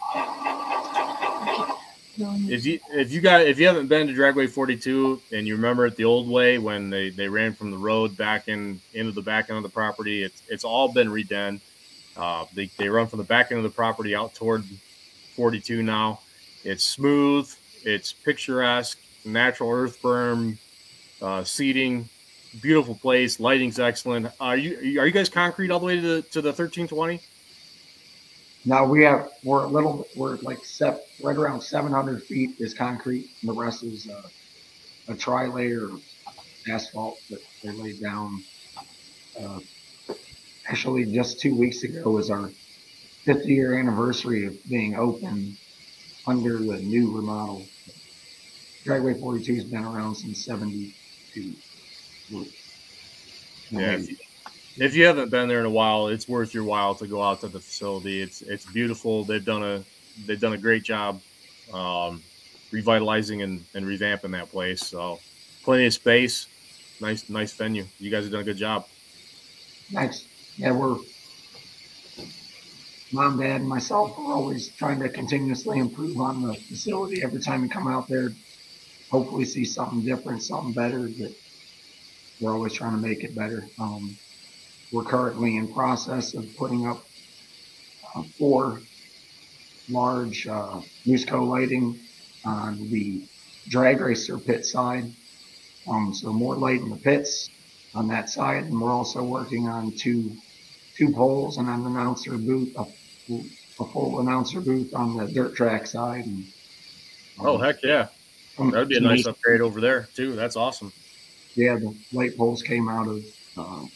[2.51, 5.87] If you if you got if you haven't been to Dragway 42 and you remember
[5.87, 9.23] it the old way when they, they ran from the road back in into the
[9.23, 11.61] back end of the property, it's it's all been redone.
[12.17, 14.65] Uh, they they run from the back end of the property out toward
[15.37, 16.21] 42 now.
[16.65, 17.51] It's smooth.
[17.85, 18.99] It's picturesque.
[19.25, 20.59] Natural earth berm,
[21.21, 22.09] uh, seating,
[22.61, 23.39] beautiful place.
[23.39, 24.29] Lighting's excellent.
[24.41, 27.21] Are you are you guys concrete all the way to the to the 1320?
[28.65, 33.31] Now we have we're a little we're like sep, right around 700 feet is concrete,
[33.41, 34.29] and the rest is uh,
[35.09, 35.89] a tri-layer
[36.69, 38.43] asphalt that they laid down
[39.41, 39.61] uh,
[40.69, 42.51] actually just two weeks ago was our
[43.25, 45.57] 50 year anniversary of being open
[46.27, 47.65] under the new remodel.
[48.85, 51.55] Dragway 42 has been around since 72.
[53.71, 54.17] Yeah, if you,
[54.81, 57.41] if you haven't been there in a while, it's worth your while to go out
[57.43, 58.23] to the facility.
[58.23, 59.25] It's it's beautiful.
[59.25, 59.85] They've done a
[60.27, 61.21] they've done a great job
[61.73, 62.23] um,
[62.73, 64.81] revitalizing and, and revamping that place.
[64.81, 65.21] So
[65.65, 66.47] plenty of space,
[66.99, 67.85] nice nice venue.
[67.99, 68.87] You guys have done a good job.
[69.93, 70.25] Thanks.
[70.57, 70.97] Yeah, we're
[73.13, 77.23] mom, dad, and myself are always trying to continuously improve on the facility.
[77.23, 78.33] Every time we come out there,
[79.11, 81.03] hopefully see something different, something better.
[81.03, 81.35] That
[82.41, 83.67] we're always trying to make it better.
[83.79, 84.17] Um,
[84.93, 87.05] we're currently in process of putting up
[88.15, 88.81] uh, four
[89.89, 91.99] large uh, Musco lighting
[92.45, 93.25] on the
[93.69, 95.13] drag racer pit side.
[95.89, 97.51] Um, so more light in the pits
[97.95, 100.37] on that side, and we're also working on two
[100.97, 102.83] two poles and an announcer booth, a,
[103.81, 106.27] a full announcer booth on the dirt track side.
[106.27, 106.45] And,
[107.39, 108.09] um, Oh heck yeah,
[108.59, 110.37] um, that'd be a nice upgrade over there too.
[110.37, 110.93] That's awesome.
[111.55, 113.25] Yeah, the light poles came out of
[113.57, 113.87] uh,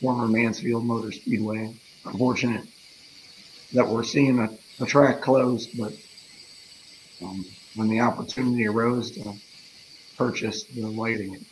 [0.00, 1.74] former Mansfield Motor Speedway.
[2.04, 2.64] Unfortunate
[3.72, 4.48] that we're seeing a,
[4.80, 5.92] a track closed, but
[7.22, 9.32] um, when the opportunity arose to
[10.16, 11.42] purchase the lighting, it,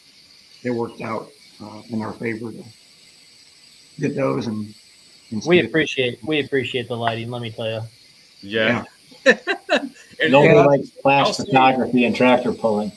[0.62, 1.28] it worked out
[1.62, 2.64] uh, in our favor to
[3.98, 4.72] get those and.
[5.30, 7.30] and We appreciate we appreciate the lighting.
[7.30, 7.80] Let me tell you.
[8.40, 8.84] Yeah.
[9.26, 10.64] and Nobody Yeah.
[10.66, 12.92] likes I'll flash say- photography and tractor pulling.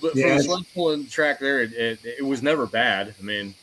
[0.00, 3.14] But Yeah, for the it's- sled pulling track there, it, it, it was never bad.
[3.18, 3.54] I mean,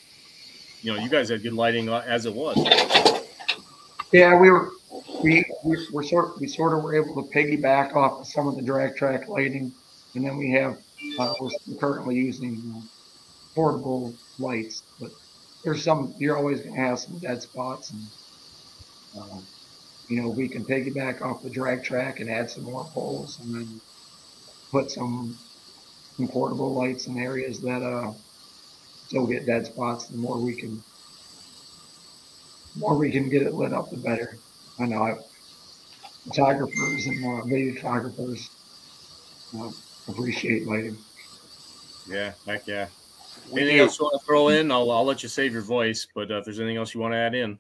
[0.87, 2.55] you know, you guys had good lighting as it was.
[4.13, 4.71] Yeah, we were
[5.21, 8.55] we we were sort we sort of were able to piggyback off of some of
[8.55, 9.73] the drag track lighting,
[10.15, 10.77] and then we have
[11.19, 12.79] uh, we're currently using uh,
[13.53, 15.11] portable lights, but
[15.65, 18.01] there's some you're always gonna have some dead spots, and
[19.19, 19.39] uh,
[20.07, 23.53] you know we can piggyback off the drag track and add some more poles, and
[23.53, 23.81] then
[24.71, 25.37] put some,
[26.15, 28.13] some portable lights in areas that uh
[29.07, 30.07] still get dead spots.
[30.07, 30.83] The more we can
[32.75, 34.37] more we can get it lit up, the better.
[34.79, 35.15] I know I,
[36.27, 38.49] photographers and uh, videographers
[39.57, 39.71] uh,
[40.11, 40.97] appreciate lighting.
[42.07, 42.87] Yeah, heck yeah.
[43.51, 43.83] Anything do.
[43.83, 44.71] else you want to throw in?
[44.71, 47.13] I'll, I'll let you save your voice, but uh, if there's anything else you want
[47.13, 47.57] to add in,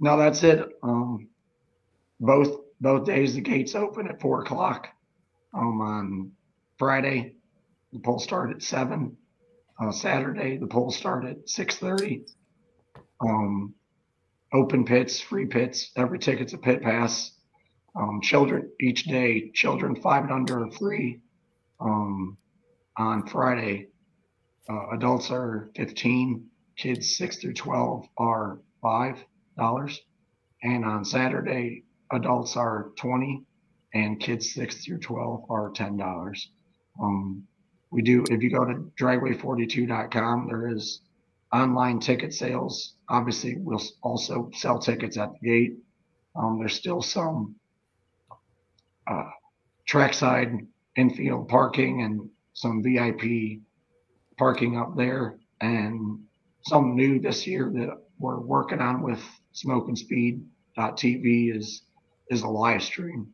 [0.00, 0.78] No, that's it.
[0.82, 1.28] Um,
[2.20, 4.88] both both days the gates open at four o'clock.
[5.52, 6.32] Um, on
[6.78, 7.34] Friday,
[7.92, 9.16] the poll start at seven.
[9.80, 12.24] Uh, Saturday, the polls start at six thirty.
[13.20, 13.74] Um,
[14.52, 15.90] open pits, free pits.
[15.96, 17.32] Every ticket's a pit pass.
[17.94, 21.20] Um, children each day, children five and under are free.
[21.80, 22.38] Um,
[22.96, 23.88] on Friday,
[24.68, 26.48] uh, adults are fifteen.
[26.76, 29.24] Kids six through twelve are five
[29.58, 30.00] dollars.
[30.62, 33.44] And on Saturday, adults are 20
[33.94, 36.46] and kids 6 through 12 are $10.
[37.00, 37.46] Um,
[37.90, 41.00] we do, if you go to dragway42.com, there is
[41.52, 42.94] online ticket sales.
[43.08, 45.78] Obviously, we'll also sell tickets at the gate.
[46.34, 47.56] Um, there's still some
[49.06, 49.30] uh,
[49.86, 53.60] trackside infield parking and some VIP
[54.36, 55.38] parking up there.
[55.60, 56.20] And
[56.62, 59.22] something new this year that we're working on with
[59.52, 60.44] Smoke and Speed
[60.76, 61.82] TV is
[62.28, 63.28] is a live stream.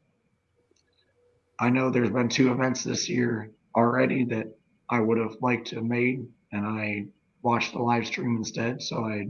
[1.59, 4.47] I know there's been two events this year already that
[4.89, 7.07] I would have liked to have made, and I
[7.43, 8.83] watched the live stream instead.
[8.83, 9.29] So I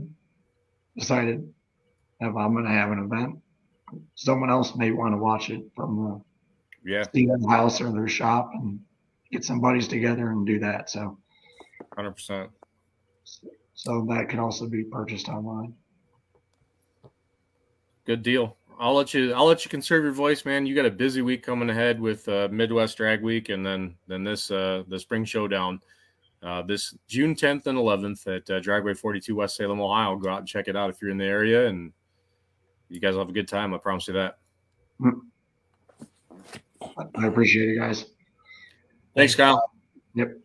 [0.97, 1.51] decided
[2.19, 3.39] if I'm going to have an event,
[4.15, 6.23] someone else may want to watch it from
[6.85, 8.79] yeah, the their house or their shop and
[9.31, 10.89] get some buddies together and do that.
[10.89, 11.17] So
[11.95, 12.49] hundred percent.
[13.73, 15.73] so that can also be purchased online.
[18.05, 18.57] Good deal.
[18.79, 19.33] I'll let you.
[19.33, 20.65] I'll let you conserve your voice, man.
[20.65, 24.23] You got a busy week coming ahead with uh, Midwest Drag Week, and then then
[24.23, 25.79] this uh, the Spring Showdown,
[26.41, 30.15] uh, this June 10th and 11th at uh, Dragway 42 West Salem, Ohio.
[30.15, 31.93] Go out and check it out if you're in the area, and
[32.89, 33.73] you guys will have a good time.
[33.73, 34.37] I promise you that.
[37.17, 38.05] I appreciate it, guys.
[39.15, 39.71] Thanks, Kyle.
[40.15, 40.37] Yep.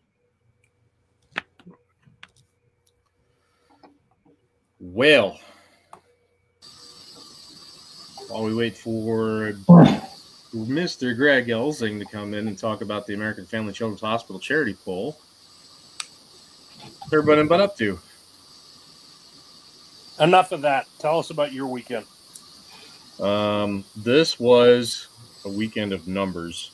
[4.79, 5.37] Well,
[8.29, 9.53] while we wait for
[10.53, 11.15] Mr.
[11.15, 15.17] Greg Elsing to come in and talk about the American Family Children's Hospital charity poll,
[16.81, 17.99] what's everybody been up to?
[20.19, 20.85] Enough of that.
[20.99, 22.05] Tell us about your weekend.
[23.19, 25.07] Um, this was
[25.45, 26.71] a weekend of numbers,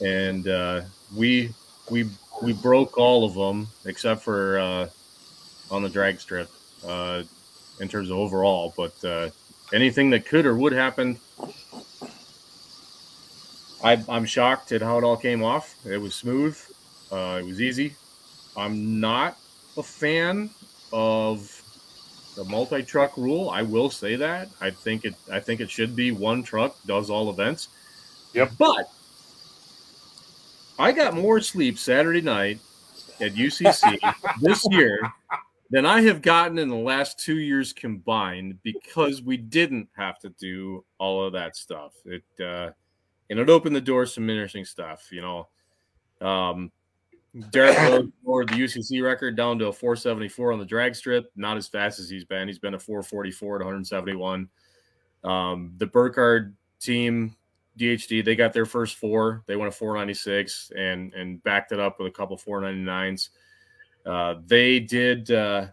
[0.00, 0.82] and uh,
[1.16, 1.52] we
[1.90, 2.08] we
[2.42, 4.88] we broke all of them except for uh,
[5.70, 6.50] on the drag strip.
[6.86, 7.22] uh,
[7.80, 8.72] in terms of overall.
[8.76, 9.30] But uh,
[9.72, 11.18] anything that could or would happen,
[13.82, 15.74] I, I'm shocked at how it all came off.
[15.84, 16.58] It was smooth.
[17.10, 17.94] Uh, it was easy.
[18.56, 19.36] I'm not
[19.76, 20.50] a fan
[20.92, 21.62] of
[22.36, 23.50] the multi-truck rule.
[23.50, 24.48] I will say that.
[24.60, 25.14] I think it.
[25.30, 27.68] I think it should be one truck does all events.
[28.34, 28.52] Yep.
[28.58, 28.90] But
[30.78, 32.58] I got more sleep Saturday night
[33.20, 33.98] at UCC
[34.40, 35.12] this year
[35.72, 40.28] than I have gotten in the last two years combined because we didn't have to
[40.28, 41.94] do all of that stuff.
[42.04, 42.70] It uh,
[43.30, 45.08] and it opened the door to some interesting stuff.
[45.10, 45.48] You know,
[46.26, 46.70] um,
[47.50, 51.32] Derek Rose scored the UCC record down to a 474 on the drag strip.
[51.36, 52.48] Not as fast as he's been.
[52.48, 54.50] He's been a 444 at 171.
[55.24, 57.34] Um, the Burkhardt team,
[57.78, 59.42] DHD, they got their first four.
[59.46, 63.30] They went a 496 and and backed it up with a couple 499s.
[64.04, 65.66] Uh, they did uh,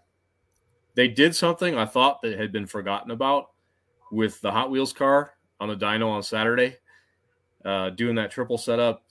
[0.95, 3.51] they did something I thought that had been forgotten about
[4.11, 6.77] with the Hot Wheels car on the dyno on Saturday,
[7.65, 9.03] uh, doing that triple setup.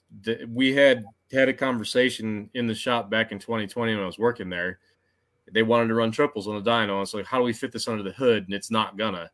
[0.47, 4.49] We had had a conversation in the shop back in 2020 when I was working
[4.49, 4.79] there.
[5.51, 7.01] They wanted to run triples on the dyno.
[7.01, 8.45] It's like, how do we fit this under the hood?
[8.45, 9.29] And it's not gonna.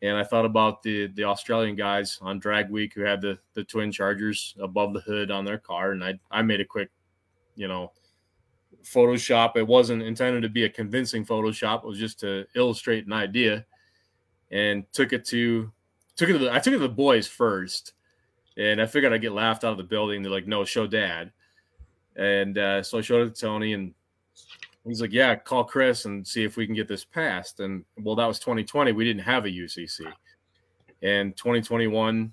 [0.00, 3.64] And I thought about the the Australian guys on Drag Week who had the the
[3.64, 6.90] twin chargers above the hood on their car, and I I made a quick,
[7.56, 7.90] you know,
[8.84, 9.56] Photoshop.
[9.56, 11.84] It wasn't intended to be a convincing Photoshop.
[11.84, 13.64] It was just to illustrate an idea,
[14.50, 15.70] and took it to
[16.16, 17.94] took it to the, I took it to the boys first,
[18.56, 20.22] and I figured I'd get laughed out of the building.
[20.22, 21.32] They're like, "No, show dad,"
[22.16, 23.94] and uh, so I showed it to Tony, and
[24.84, 28.16] he's like, "Yeah, call Chris and see if we can get this passed." And well,
[28.16, 28.92] that was 2020.
[28.92, 30.12] We didn't have a UCC,
[31.02, 32.32] and 2021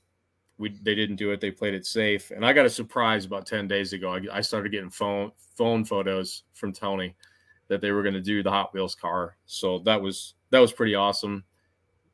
[0.58, 1.42] we they didn't do it.
[1.42, 4.14] They played it safe, and I got a surprise about ten days ago.
[4.14, 7.16] I, I started getting phone phone photos from Tony
[7.68, 9.38] that they were going to do the Hot Wheels car.
[9.46, 11.44] So that was that was pretty awesome.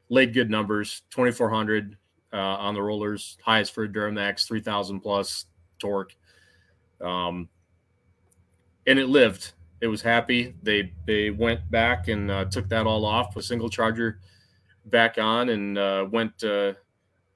[0.10, 1.98] Laid good numbers, twenty four hundred
[2.34, 5.46] uh, on the rollers, highest for a Duramax, three thousand plus
[5.80, 6.16] torque.
[7.00, 7.50] Um,
[8.88, 9.54] and it lived.
[9.82, 10.56] It was happy.
[10.64, 14.20] They they went back and uh, took that all off, with single charger
[14.86, 16.74] back on, and uh, went uh,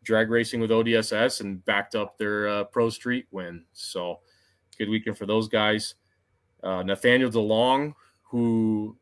[0.06, 3.66] drag racing with ODSS and backed up their uh, pro street win.
[3.74, 4.20] So
[4.78, 5.96] good weekend for those guys.
[6.64, 7.94] Uh, Nathaniel DeLong,
[8.24, 8.98] who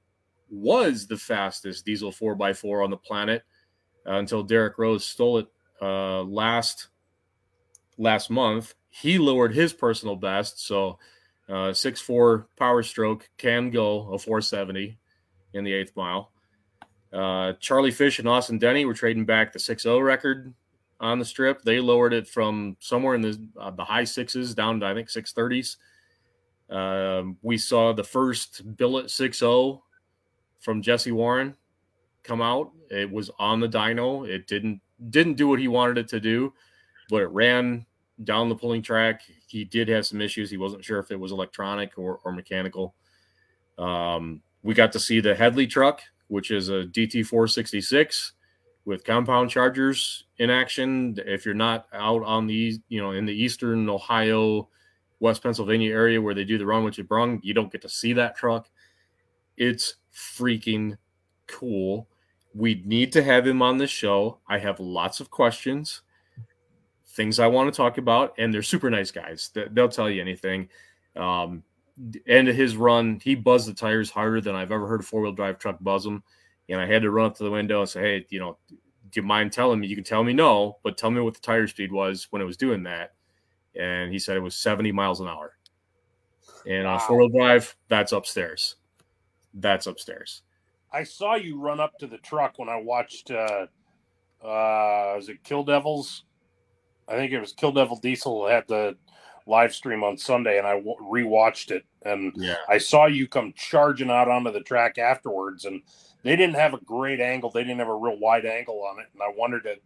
[0.50, 3.44] was the fastest diesel 4x4 on the planet
[4.08, 5.48] uh, until Derek Rose stole it
[5.82, 6.88] uh, last
[7.98, 8.74] last month.
[8.90, 10.66] He lowered his personal best.
[10.66, 10.98] So
[11.50, 14.98] uh, six four power stroke can go a 470
[15.54, 16.32] in the eighth mile.
[17.12, 20.54] Uh, Charlie Fish and Austin Denny were trading back the 6-0 record
[21.04, 21.62] on the strip.
[21.62, 25.10] They lowered it from somewhere in the uh, the high sixes down to I think
[25.10, 25.78] six thirties.
[26.70, 29.82] Um, we saw the first billet 6.0
[30.60, 31.56] from Jesse Warren
[32.24, 32.72] come out.
[32.90, 34.28] It was on the dyno.
[34.28, 36.54] It didn't didn't do what he wanted it to do,
[37.10, 37.86] but it ran
[38.24, 39.22] down the pulling track.
[39.48, 40.50] He did have some issues.
[40.50, 42.96] He wasn't sure if it was electronic or, or mechanical.
[43.78, 48.32] Um, we got to see the Headley truck, which is a DT 466
[48.86, 51.18] with compound chargers in action.
[51.26, 54.70] If you're not out on the you know in the eastern Ohio,
[55.20, 57.90] West Pennsylvania area where they do the run which you brung, you don't get to
[57.90, 58.70] see that truck.
[59.58, 60.98] It's freaking
[61.48, 62.08] cool.
[62.56, 64.40] We need to have him on the show.
[64.48, 66.02] I have lots of questions,
[67.08, 69.52] things I want to talk about, and they're super nice guys.
[69.72, 70.70] They'll tell you anything.
[71.16, 71.64] Um,
[72.26, 75.58] his run, he buzzed the tires harder than I've ever heard a four wheel drive
[75.60, 76.24] truck buzz them.
[76.70, 78.78] And I had to run up to the window and say, Hey, you know, do
[79.22, 79.88] you mind telling me?
[79.88, 82.46] You can tell me no, but tell me what the tire speed was when it
[82.46, 83.14] was doing that.
[83.80, 85.58] And he said it was 70 miles an hour.
[86.66, 88.76] And on four wheel drive, that's upstairs.
[89.54, 90.44] That's upstairs.
[90.92, 93.32] I saw you run up to the truck when I watched.
[93.32, 93.68] uh
[94.44, 96.24] uh Was it Kill Devils?
[97.08, 98.96] I think it was Kill Devil Diesel had the
[99.46, 102.56] live stream on Sunday, and I w- rewatched it, and Yeah.
[102.70, 105.82] I saw you come charging out onto the track afterwards, and
[106.24, 107.52] they didn't have a great angle.
[107.52, 109.80] They didn't have a real wide angle on it, and I wondered, if,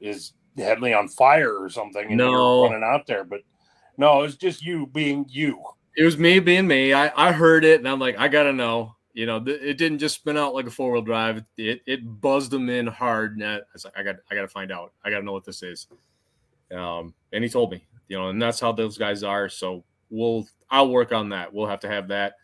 [0.00, 2.06] is Headley on fire or something?
[2.06, 2.64] And No.
[2.64, 3.40] running out there, but
[3.96, 5.62] no, it was just you being you.
[5.96, 6.92] It was me being me.
[6.94, 8.94] I, I heard it and I'm like, I gotta know.
[9.12, 11.44] You know, th- it didn't just spin out like a four wheel drive.
[11.58, 13.34] It it buzzed them in hard.
[13.34, 14.92] And I was like, I got I gotta find out.
[15.04, 15.88] I gotta know what this is.
[16.74, 19.48] Um, and he told me, you know, and that's how those guys are.
[19.48, 21.52] So we'll I'll work on that.
[21.52, 22.34] We'll have to have that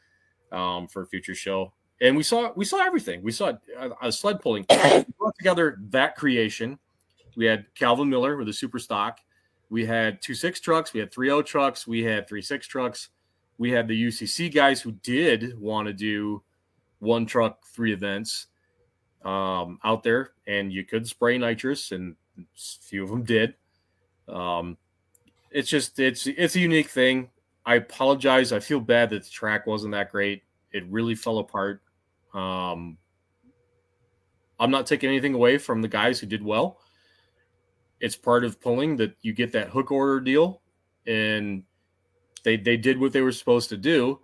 [0.52, 1.72] um, for a future show.
[2.00, 3.22] And we saw we saw everything.
[3.22, 4.66] We saw a, a sled pulling.
[4.70, 6.78] we brought together that creation.
[7.36, 9.20] We had Calvin Miller with a super stock.
[9.70, 10.92] We had two six trucks.
[10.92, 11.86] We had three O trucks.
[11.86, 13.08] We had three six trucks.
[13.58, 16.42] We had the UCC guys who did want to do
[16.98, 18.46] one truck, three events
[19.24, 22.42] um, out there, and you could spray nitrous, and a
[22.82, 23.54] few of them did.
[24.28, 24.76] Um,
[25.50, 27.30] it's just it's it's a unique thing.
[27.64, 28.52] I apologize.
[28.52, 30.42] I feel bad that the track wasn't that great.
[30.72, 31.82] It really fell apart.
[32.36, 32.98] Um,
[34.60, 36.78] I'm not taking anything away from the guys who did well.
[37.98, 40.60] It's part of pulling that you get that hook order deal,
[41.06, 41.62] and
[42.44, 44.20] they they did what they were supposed to do.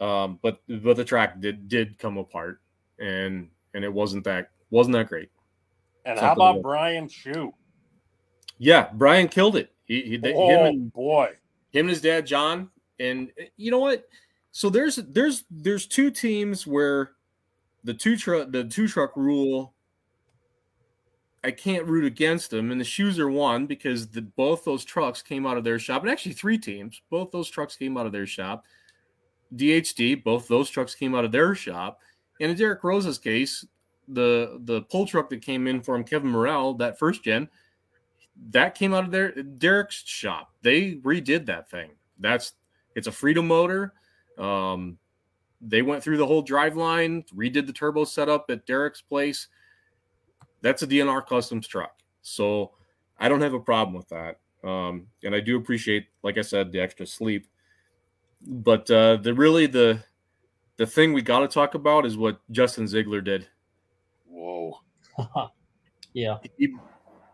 [0.00, 2.60] Um, but but the track did did come apart,
[2.98, 5.30] and and it wasn't that wasn't that great.
[6.06, 7.52] And Something how about Brian Shue?
[8.58, 9.72] Yeah, Brian killed it.
[9.84, 11.32] He, he Oh him and boy,
[11.70, 14.06] him and his dad John, and you know what?
[14.54, 17.10] So there's there's there's two teams where
[17.82, 19.74] the two truck the two truck rule.
[21.42, 25.22] I can't root against them, and the Shues are one because the, both those trucks
[25.22, 27.02] came out of their shop, and actually three teams.
[27.10, 28.64] Both those trucks came out of their shop.
[29.56, 31.98] DHD, both those trucks came out of their shop.
[32.40, 33.66] And in Derek Rose's case,
[34.06, 37.48] the the pull truck that came in for him, Kevin Morrell, that first gen,
[38.50, 40.52] that came out of their Derek's shop.
[40.62, 41.90] They redid that thing.
[42.20, 42.52] That's
[42.94, 43.94] it's a Freedom motor.
[44.38, 44.98] Um,
[45.60, 49.48] they went through the whole drive line, redid the turbo setup at Derek's place.
[50.60, 52.00] That's a DNR Customs truck.
[52.22, 52.72] So
[53.18, 54.38] I don't have a problem with that.
[54.66, 57.46] Um, and I do appreciate, like I said, the extra sleep.
[58.46, 60.02] But uh, the really the
[60.76, 63.46] the thing we got to talk about is what Justin Ziegler did.
[64.26, 64.80] whoa!
[66.12, 66.38] yeah.
[66.58, 66.74] He,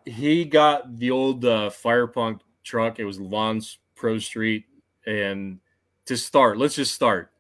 [0.05, 2.99] he got the old uh, Firepunk truck.
[2.99, 4.67] It was Lavon's Pro Street,
[5.07, 5.59] and
[6.07, 7.31] to start, let's just start.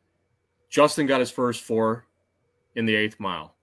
[0.68, 2.06] Justin got his first four
[2.76, 3.56] in the eighth mile.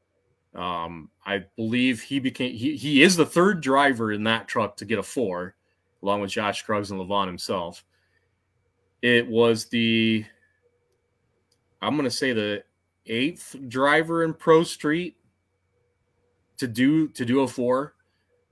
[0.53, 4.85] Um, I believe he became he, he is the third driver in that truck to
[4.85, 5.55] get a four,
[6.01, 7.85] along with Josh Scruggs and Lavon himself.
[9.01, 10.25] It was the
[11.81, 12.63] I'm gonna say the
[13.05, 15.15] eighth driver in Pro Street
[16.57, 17.93] to do to do a four.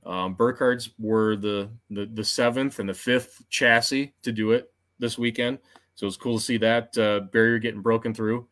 [0.06, 5.18] Um, Burkhards were the, the the seventh and the fifth chassis to do it this
[5.18, 5.58] weekend,
[5.96, 8.48] so it was cool to see that uh, barrier getting broken through.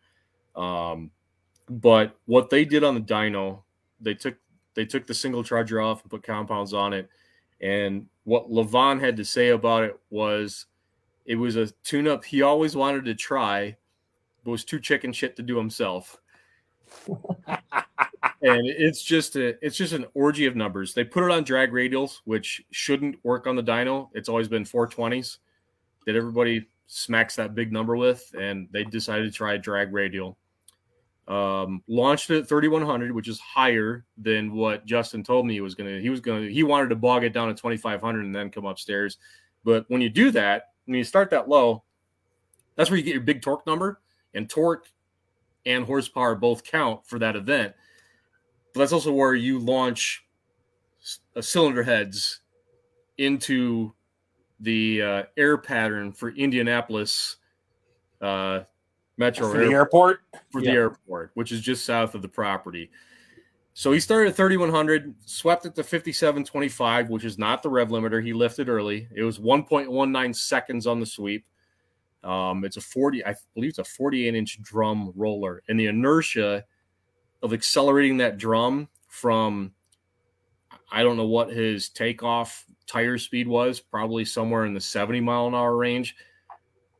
[0.55, 1.11] Um,
[1.69, 3.61] but what they did on the dyno,
[4.01, 4.35] they took
[4.75, 7.09] they took the single charger off and put compounds on it.
[7.61, 10.65] And what Lavon had to say about it was,
[11.25, 13.77] it was a tune-up he always wanted to try,
[14.43, 16.19] but was too chicken shit to do himself
[18.43, 20.93] and it's just a it's just an orgy of numbers.
[20.93, 24.09] They put it on drag radials, which shouldn't work on the dyno.
[24.13, 25.37] It's always been 420s
[26.05, 30.37] that everybody smacks that big number with, and they decided to try a drag radial.
[31.27, 35.75] Um, launched it at 3100, which is higher than what Justin told me he was
[35.75, 35.99] gonna.
[35.99, 36.47] He was gonna.
[36.47, 39.17] He wanted to bog it down to 2500 and then come upstairs.
[39.63, 41.83] But when you do that, when you start that low,
[42.75, 44.01] that's where you get your big torque number,
[44.33, 44.89] and torque
[45.65, 47.73] and horsepower both count for that event
[48.73, 50.25] but that's also where you launch
[51.01, 52.39] s- uh, cylinder heads
[53.17, 53.93] into
[54.63, 57.37] the uh, air pattern for Indianapolis
[58.21, 58.61] uh,
[59.17, 60.71] Metro For the airport, for Yeah.
[60.71, 62.89] the airport, which is just south of the property.
[63.75, 68.23] So he started at 3100, swept it to 5725, which is not the rev limiter.
[68.23, 69.07] He lifted early.
[69.13, 71.45] It was 1.19 seconds on the sweep.
[72.23, 76.63] Um, it's a 40, I believe it's a 48 inch drum roller, and the inertia
[77.41, 79.73] of accelerating that drum from
[80.91, 85.47] I don't know what his takeoff tire speed was, probably somewhere in the 70 mile
[85.47, 86.15] an hour range.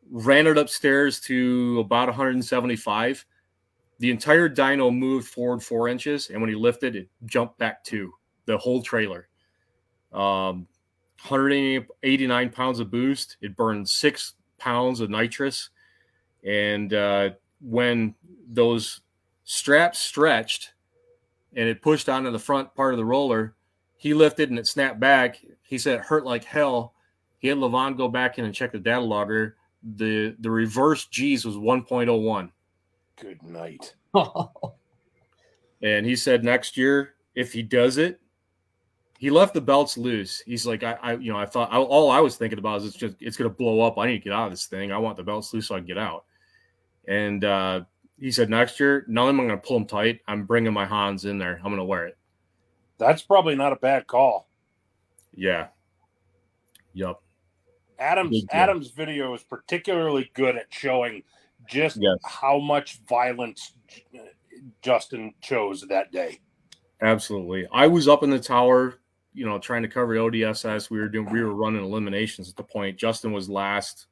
[0.09, 3.25] Ran it upstairs to about 175.
[3.99, 8.13] The entire dyno moved forward four inches, and when he lifted, it jumped back two.
[8.45, 9.29] The whole trailer.
[10.11, 10.67] Um,
[11.25, 13.37] 189 pounds of boost.
[13.41, 15.69] It burned six pounds of nitrous,
[16.43, 17.29] and uh,
[17.61, 18.13] when
[18.49, 19.01] those
[19.43, 20.73] straps stretched
[21.55, 23.55] and it pushed onto the front part of the roller.
[23.97, 25.39] He lifted and it snapped back.
[25.63, 26.93] He said it hurt like hell.
[27.39, 29.57] He had Lavon go back in and check the data logger.
[29.95, 32.51] The the reverse G's was 1.01.
[33.17, 33.95] good night.
[35.83, 38.21] And he said next year, if he does it,
[39.19, 40.39] he left the belts loose.
[40.39, 42.87] He's like, I, I you know, I thought I, all I was thinking about is
[42.87, 43.97] it's just it's gonna blow up.
[43.97, 44.91] I need to get out of this thing.
[44.91, 46.23] I want the belts loose so I can get out.
[47.07, 47.81] And uh,
[48.17, 50.85] he said next year, not only am I gonna pull them tight, I'm bringing my
[50.85, 51.57] Hans in there.
[51.57, 52.17] I'm gonna wear it.
[52.97, 54.47] That's probably not a bad call.
[55.35, 55.67] Yeah.
[56.93, 57.19] Yep.
[57.99, 61.23] Adams Adams video is particularly good at showing
[61.67, 62.17] just Yes.
[62.25, 63.73] how much violence
[64.81, 66.39] Justin chose that day.
[67.01, 67.67] Absolutely.
[67.71, 68.99] I was up in the tower,
[69.33, 70.89] you know, trying to cover ODSS.
[70.89, 72.97] We were doing, we were running eliminations at the point.
[72.97, 74.07] Justin was last.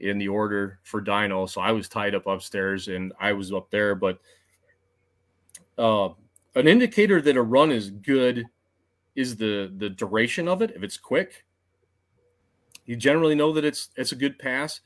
[0.00, 3.68] in the order for dyno, So I was tied up upstairs and I was up
[3.70, 3.96] there.
[3.96, 4.20] But
[5.76, 6.10] uh,
[6.54, 8.44] an indicator that a run is good
[9.18, 10.70] is the the duration of it.
[10.76, 11.44] If it's quick,
[12.86, 14.80] you generally know that it's it's a good pass.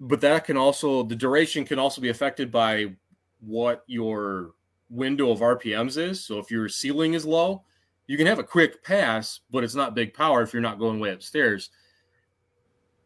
[0.00, 2.94] But that can also the duration can also be affected by
[3.40, 4.52] what your
[4.88, 6.24] window of RPMs is.
[6.24, 7.64] So if your ceiling is low,
[8.06, 10.98] you can have a quick pass, but it's not big power if you're not going
[10.98, 11.68] way upstairs.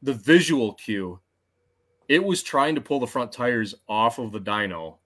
[0.02, 1.18] The visual cue,
[2.08, 4.98] it was trying to pull the front tires off of the dyno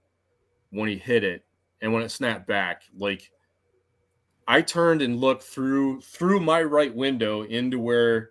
[0.70, 1.46] when he hit it
[1.80, 2.82] and when it snapped back.
[2.94, 3.30] Like
[4.46, 8.30] I turned and looked through through my right window into where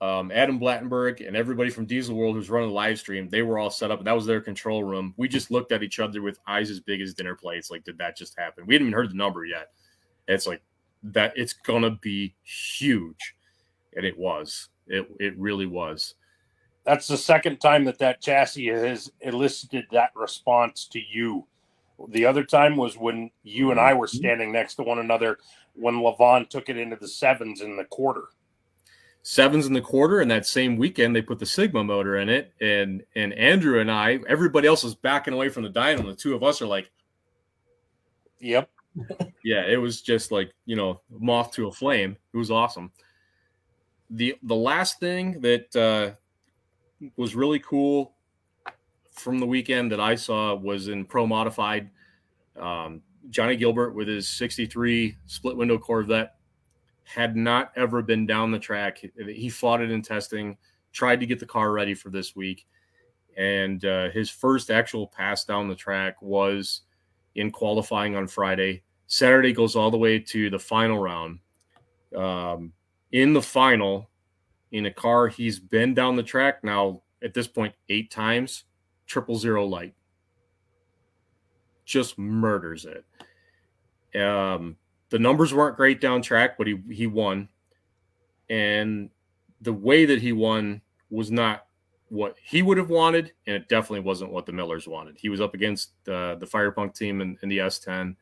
[0.00, 3.58] um, Adam Blattenberg and everybody from Diesel World who's running the live stream, they were
[3.58, 4.02] all set up.
[4.02, 5.14] That was their control room.
[5.18, 7.70] We just looked at each other with eyes as big as dinner plates.
[7.70, 8.66] Like, did that just happen?
[8.66, 9.72] We hadn't even heard the number yet.
[10.26, 10.62] It's like
[11.02, 11.32] that.
[11.36, 13.36] It's gonna be huge,
[13.94, 14.68] and it was.
[14.86, 16.14] It it really was.
[16.84, 21.46] That's the second time that that chassis has elicited that response to you.
[22.08, 25.38] The other time was when you and I were standing next to one another
[25.74, 28.24] when Lavon took it into the sevens in the quarter.
[29.22, 32.54] Sevens in the quarter and that same weekend they put the sigma motor in it
[32.62, 36.14] and and andrew and i everybody else was backing away from the dyno and the
[36.14, 36.90] two of us are like
[38.38, 38.70] yep.
[39.44, 42.16] Yeah it was just like you know moth to a flame.
[42.32, 42.92] It was awesome.
[44.08, 48.14] The the last thing that uh was really cool
[49.10, 51.90] from the weekend that i saw was in pro modified
[52.58, 56.34] um johnny gilbert with his 63 split window corvette
[57.14, 59.04] had not ever been down the track.
[59.26, 60.56] He fought it in testing,
[60.92, 62.66] tried to get the car ready for this week.
[63.36, 66.82] And uh, his first actual pass down the track was
[67.34, 68.84] in qualifying on Friday.
[69.08, 71.40] Saturday goes all the way to the final round.
[72.16, 72.72] Um,
[73.10, 74.08] in the final,
[74.70, 78.64] in a car he's been down the track now at this point eight times,
[79.10, 79.94] triple zero light.
[81.84, 83.04] Just murders it.
[84.18, 84.76] Um,
[85.10, 87.48] the numbers weren't great down track, but he he won,
[88.48, 89.10] and
[89.60, 90.80] the way that he won
[91.10, 91.66] was not
[92.08, 95.16] what he would have wanted, and it definitely wasn't what the Millers wanted.
[95.18, 98.14] He was up against uh, the Firepunk team in, in the S10,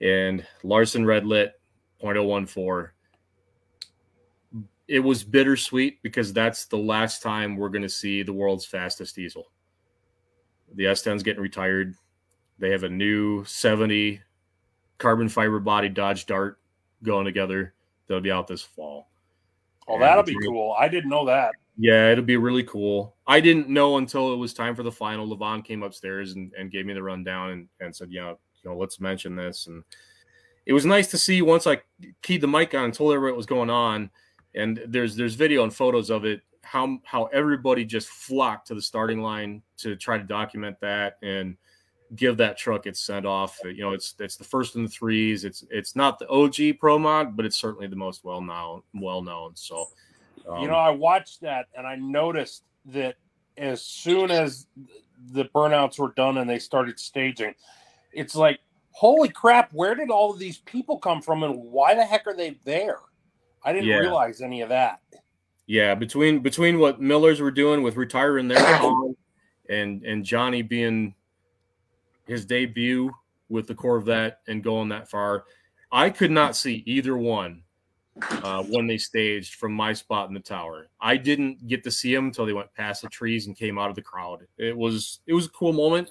[0.00, 1.50] and Larson Redlit
[2.02, 2.90] 0.014.
[4.88, 9.14] It was bittersweet because that's the last time we're going to see the world's fastest
[9.14, 9.46] diesel.
[10.74, 11.94] The S10's getting retired.
[12.58, 14.20] They have a new 70
[14.98, 16.58] carbon fiber body Dodge Dart
[17.02, 17.74] going together.
[18.06, 19.08] They'll be out this fall.
[19.88, 20.74] Oh, that'll be cool.
[20.78, 21.52] I didn't know that.
[21.76, 23.16] Yeah, it'll be really cool.
[23.26, 25.26] I didn't know until it was time for the final.
[25.26, 28.76] Lavon came upstairs and, and gave me the rundown and, and said, yeah, you know,
[28.76, 29.66] let's mention this.
[29.66, 29.82] And
[30.66, 31.80] it was nice to see once I
[32.22, 34.10] keyed the mic on and told everybody what was going on.
[34.54, 38.82] And there's there's video and photos of it, how how everybody just flocked to the
[38.82, 41.18] starting line to try to document that.
[41.22, 41.56] And
[42.16, 43.58] give that truck its send off.
[43.64, 45.44] You know, it's it's the first in the threes.
[45.44, 48.82] It's it's not the OG Pro Mod, but it's certainly the most well known.
[48.94, 49.52] Well known.
[49.54, 49.86] So,
[50.48, 53.16] um, you know, I watched that and I noticed that
[53.56, 54.66] as soon as
[55.32, 57.54] the burnouts were done and they started staging,
[58.12, 58.60] it's like,
[58.92, 59.72] holy crap!
[59.72, 62.98] Where did all of these people come from, and why the heck are they there?
[63.62, 63.98] I didn't yeah.
[63.98, 65.00] realize any of that.
[65.70, 68.58] Yeah, between between what Millers were doing with retiring their
[69.68, 71.14] and and Johnny being
[72.26, 73.12] his debut
[73.48, 75.44] with the Corvette and going that far.
[75.92, 77.62] I could not see either one
[78.42, 80.88] uh, when they staged from my spot in the tower.
[81.00, 83.90] I didn't get to see them until they went past the trees and came out
[83.90, 84.48] of the crowd.
[84.58, 86.10] It was it was a cool moment.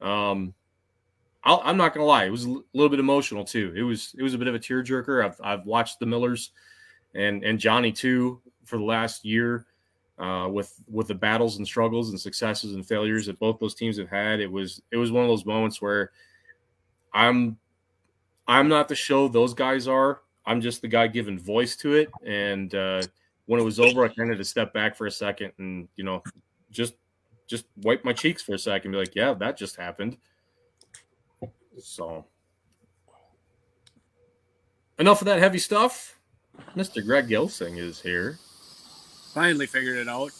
[0.00, 0.54] Um,
[1.42, 3.72] i am not gonna lie, it was a little bit emotional too.
[3.74, 5.24] It was it was a bit of a tearjerker.
[5.24, 6.52] I've I've watched the Millers
[7.14, 9.66] and and Johnny too for the last year
[10.18, 13.98] uh, with with the battles and struggles and successes and failures that both those teams
[13.98, 14.40] have had.
[14.40, 16.10] It was it was one of those moments where
[17.12, 17.58] I'm
[18.46, 20.20] I'm not the show those guys are.
[20.46, 22.10] I'm just the guy giving voice to it.
[22.24, 23.02] And uh,
[23.46, 26.04] when it was over, I kind of to step back for a second and you
[26.04, 26.22] know
[26.70, 26.94] just
[27.46, 30.16] just wipe my cheeks for a second, be like, yeah, that just happened.
[31.78, 32.24] So
[34.98, 36.18] enough of that heavy stuff.
[36.76, 37.04] Mr.
[37.04, 38.38] Greg Gilsing is here.
[39.34, 40.30] Finally figured it out.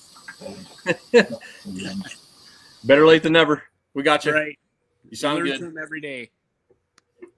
[2.84, 3.62] Better late than never.
[3.94, 4.32] We got you.
[4.32, 4.58] Right.
[5.08, 5.74] You sound good.
[5.80, 6.30] every day.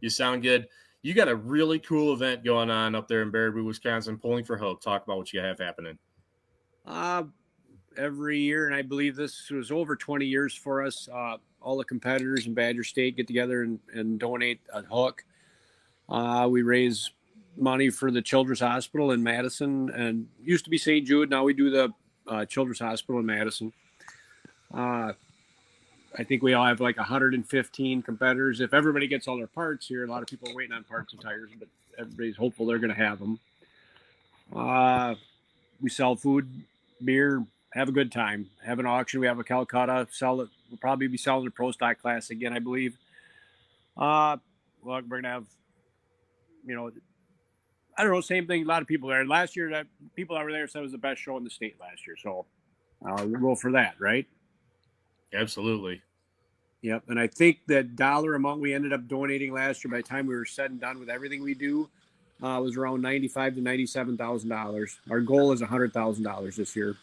[0.01, 0.68] You sound good.
[1.03, 4.57] You got a really cool event going on up there in Baraboo, Wisconsin, pulling for
[4.57, 4.80] hope.
[4.80, 5.99] Talk about what you have happening.
[6.87, 7.24] Uh,
[7.97, 11.09] every year, and I believe this was over 20 years for us.
[11.12, 15.24] Uh, all the competitors in Badger State get together and, and donate a hook.
[16.09, 17.11] Uh, we raise
[17.57, 21.07] money for the Children's Hospital in Madison and used to be St.
[21.07, 21.30] Jude.
[21.30, 21.92] Now we do the
[22.26, 23.72] uh, Children's Hospital in Madison.
[24.72, 25.12] Uh,
[26.16, 28.61] I think we all have like 115 competitors.
[28.61, 31.12] If everybody gets all their parts here, a lot of people are waiting on parts
[31.12, 33.38] and tires, but everybody's hopeful they're going to have them.
[34.55, 35.14] Uh,
[35.80, 36.48] we sell food,
[37.05, 37.44] beer,
[37.74, 38.48] have a good time.
[38.64, 39.20] Have an auction.
[39.20, 40.07] We have a Calcutta.
[40.11, 40.48] Sell it.
[40.70, 42.96] We'll probably be selling the Pro Stock class again, I believe.
[43.96, 44.36] Uh,
[44.82, 45.46] well, we're gonna have,
[46.64, 46.90] you know,
[47.97, 48.62] I don't know, same thing.
[48.64, 49.24] A lot of people there.
[49.24, 49.86] Last year, that
[50.16, 52.16] people that were there said it was the best show in the state last year.
[52.16, 52.47] So
[53.07, 54.26] uh, we'll go for that, right?
[55.32, 56.03] Absolutely.
[56.82, 57.05] Yep.
[57.09, 60.26] And I think the dollar amount we ended up donating last year, by the time
[60.26, 61.88] we were said and done with everything we do,
[62.42, 64.99] uh, was around ninety-five to ninety-seven thousand dollars.
[65.11, 66.97] Our goal is hundred thousand dollars this year.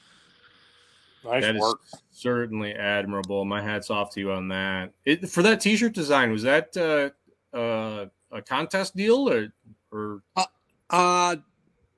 [1.23, 1.79] Nice That is work.
[2.11, 3.45] certainly admirable.
[3.45, 4.91] My hats off to you on that.
[5.05, 9.51] It, for that T-shirt design, was that uh, uh, a contest deal or
[9.91, 10.21] or
[10.91, 11.37] Uh,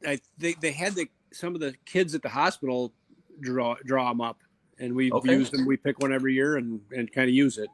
[0.05, 2.93] I think they had the some of the kids at the hospital
[3.41, 4.39] draw draw them up,
[4.79, 5.33] and we Okay.
[5.33, 5.65] use them.
[5.65, 7.69] We pick one every year and and kind of use it.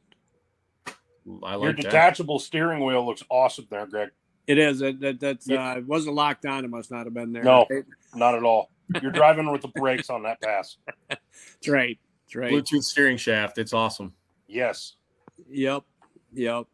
[1.44, 1.82] I Your like that.
[1.84, 4.10] detachable steering wheel looks awesome there, Greg.
[4.48, 5.74] It is that that that's Yeah.
[5.74, 6.66] uh, it wasn't locked on.
[6.66, 7.44] It must not have been there.
[7.44, 7.68] No.
[7.70, 8.72] It- Not at all.
[9.04, 10.78] You're driving with the brakes on that pass.
[11.10, 12.00] that's right.
[12.26, 12.52] That's right.
[12.52, 13.60] Bluetooth steering shaft.
[13.60, 14.14] It's awesome.
[14.48, 14.96] Yes.
[15.48, 15.84] Yep.
[16.34, 16.66] Yep.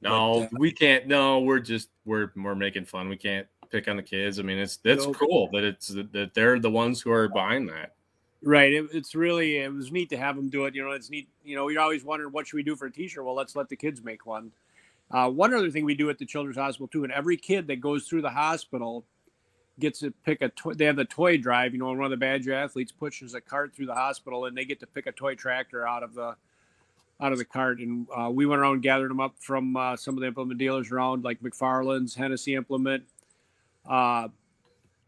[0.00, 1.08] No, But, uh, we can't.
[1.08, 3.08] No, we're just we're we're making fun.
[3.08, 4.38] We can't pick on the kids.
[4.38, 5.16] I mean, it's that's Nope.
[5.16, 7.94] cool that it's that they're the ones who are behind that.
[8.42, 8.72] Right.
[8.72, 10.74] It, it's really it was neat to have them do it.
[10.74, 11.28] You know, it's neat.
[11.44, 13.24] You know, you're always wondering what should we do for a T-shirt.
[13.24, 14.52] Well, let's let the kids make one.
[15.10, 17.80] Uh, one other thing we do at the Children's Hospital too, and every kid that
[17.80, 19.04] goes through the hospital
[19.80, 20.48] gets to pick a.
[20.50, 21.72] toy they have the toy drive.
[21.72, 24.56] You know, and one of the Badger athletes pushes a cart through the hospital, and
[24.56, 26.36] they get to pick a toy tractor out of the
[27.20, 27.80] out of the cart.
[27.80, 30.58] And uh, we went around and gathered them up from uh, some of the implement
[30.58, 33.04] dealers around, like McFarland's, Hennessy Implement,
[33.88, 34.28] uh,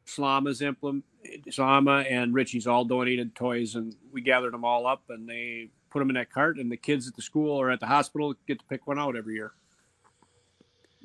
[0.07, 1.05] Slama's implement,
[1.49, 5.99] Slama and Richie's all donated toys, and we gathered them all up and they put
[5.99, 6.59] them in that cart.
[6.59, 9.17] And the kids at the school or at the hospital get to pick one out
[9.17, 9.53] every year.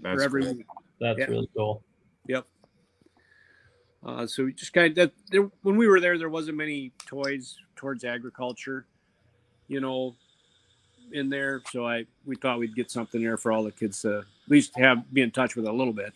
[0.02, 0.64] That's for every cool.
[1.00, 1.26] That's Yeah.
[1.26, 1.84] really cool.
[2.28, 2.46] Yep.
[4.04, 6.92] Uh, so we just kind of that there, when we were there, there wasn't many
[7.06, 8.86] toys towards agriculture,
[9.68, 10.16] you know,
[11.12, 11.62] in there.
[11.72, 14.76] So I we thought we'd get something there for all the kids to at least
[14.78, 16.14] have be in touch with a little bit.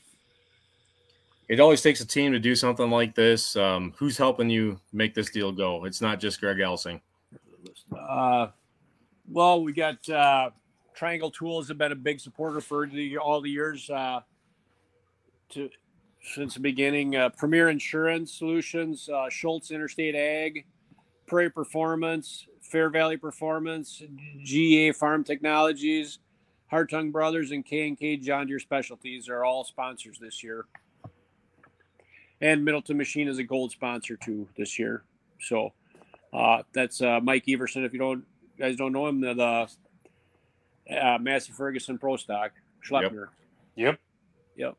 [1.47, 3.55] It always takes a team to do something like this.
[3.55, 5.85] Um, who's helping you make this deal go?
[5.85, 7.01] It's not just Greg Elsing.
[7.95, 8.47] Uh,
[9.29, 10.49] well, we got uh,
[10.95, 14.21] Triangle Tools have been a big supporter for the, all the years uh,
[15.49, 15.69] to
[16.33, 17.15] since the beginning.
[17.15, 20.65] Uh, Premier Insurance Solutions, uh, Schultz Interstate Ag,
[21.27, 24.01] Prairie Performance, Fair Valley Performance,
[24.43, 26.19] GA Farm Technologies,
[26.71, 30.65] Hartung Brothers, and K and K John Deere Specialties are all sponsors this year.
[32.41, 35.03] And Middleton Machine is a gold sponsor too this year.
[35.41, 35.73] So.
[36.33, 37.86] Uh, that's uh, Mike Everson.
[37.86, 38.25] If you don't
[38.59, 42.51] guys don't know him, the, the uh, Massey Ferguson Pro Stock
[42.86, 43.27] Schleppner.
[43.75, 43.99] Yep.
[44.57, 44.75] Yep.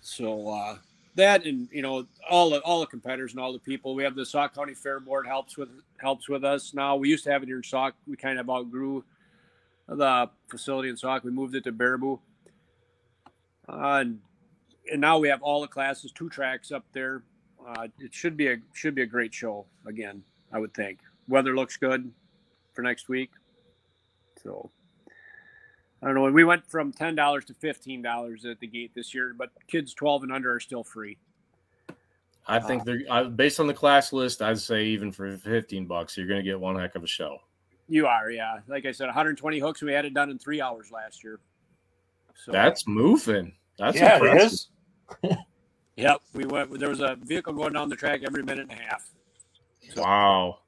[0.00, 0.76] So uh,
[1.14, 3.94] that and you know all the all the competitors and all the people.
[3.94, 6.96] We have the Sauk County Fair Board helps with helps with us now.
[6.96, 7.94] We used to have it here in Sauk.
[8.06, 9.02] We kind of outgrew
[9.88, 11.24] the facility in Sauk.
[11.24, 12.18] We moved it to Baraboo.
[13.68, 14.20] Uh, and,
[14.90, 17.22] and now we have all the classes, two tracks up there.
[17.66, 20.22] Uh, it should be a should be a great show again.
[20.52, 22.10] I would think weather looks good
[22.72, 23.30] for next week.
[24.42, 24.70] So
[26.02, 26.30] I don't know.
[26.30, 29.94] We went from ten dollars to fifteen dollars at the gate this year, but kids
[29.94, 31.18] twelve and under are still free.
[32.48, 34.40] I think they're uh, based on the class list.
[34.40, 37.38] I'd say even for fifteen bucks, you're going to get one heck of a show.
[37.88, 38.58] You are, yeah.
[38.66, 39.80] Like I said, 120 hooks.
[39.80, 41.38] We had it done in three hours last year.
[42.34, 43.54] So That's moving.
[43.78, 44.52] That's yeah, it impressive.
[44.52, 44.68] is.
[45.96, 46.78] Yep, we went.
[46.78, 49.08] There was a vehicle going down the track every minute and a half.
[49.96, 50.58] Wow.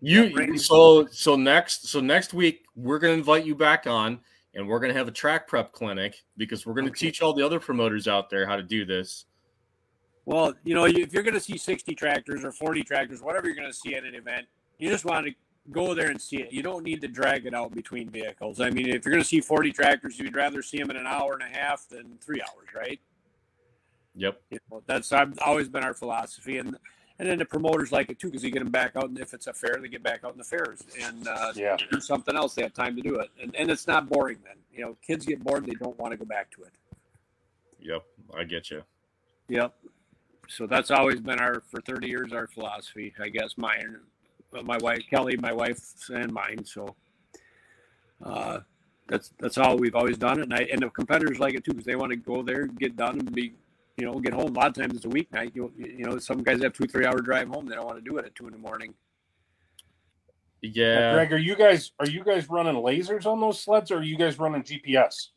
[0.00, 4.20] You so so next so next week we're gonna invite you back on
[4.54, 7.06] and we're gonna have a track prep clinic because we're gonna Okay.
[7.06, 9.24] teach all the other promoters out there how to do this.
[10.28, 13.56] Well, you know, if you're going to see 60 tractors or 40 tractors, whatever you're
[13.56, 14.46] going to see at an event,
[14.78, 15.32] you just want to
[15.72, 16.52] go there and see it.
[16.52, 18.60] You don't need to drag it out between vehicles.
[18.60, 21.06] I mean, if you're going to see 40 tractors, you'd rather see them in an
[21.06, 23.00] hour and a half than three hours, right?
[24.18, 24.40] Yep.
[24.50, 26.76] You know, that's I've always been our philosophy, and
[27.20, 29.32] and then the promoters like it too because you get them back out, and if
[29.32, 31.76] it's a fair, they get back out in the fairs and uh, Yeah.
[31.90, 32.54] do something else.
[32.54, 34.38] They have time to do it, and and it's not boring.
[34.44, 36.72] Then you know, kids get bored; they don't want to go back to it.
[37.80, 38.02] Yep.
[38.36, 38.82] I get you.
[39.48, 39.72] Yep.
[40.48, 43.56] So that's always been our for 30 years our philosophy, I guess.
[43.56, 43.98] Mine,
[44.64, 46.64] my wife Kelly, my wife, and mine.
[46.64, 46.96] So
[48.24, 48.60] uh,
[49.06, 50.44] that's that's how we've always done it.
[50.44, 52.96] And I and the competitors like it too because they want to go there, get
[52.96, 53.52] done, and be
[53.98, 54.54] you know, get home.
[54.54, 55.54] A lot of times it's a weeknight.
[55.54, 57.66] You you know, some guys have two three hour drive home.
[57.66, 58.94] They don't want to do it at two in the morning.
[60.62, 61.14] Yeah.
[61.14, 64.16] Greg, are you guys are you guys running lasers on those sleds, or are you
[64.16, 65.28] guys running GPS?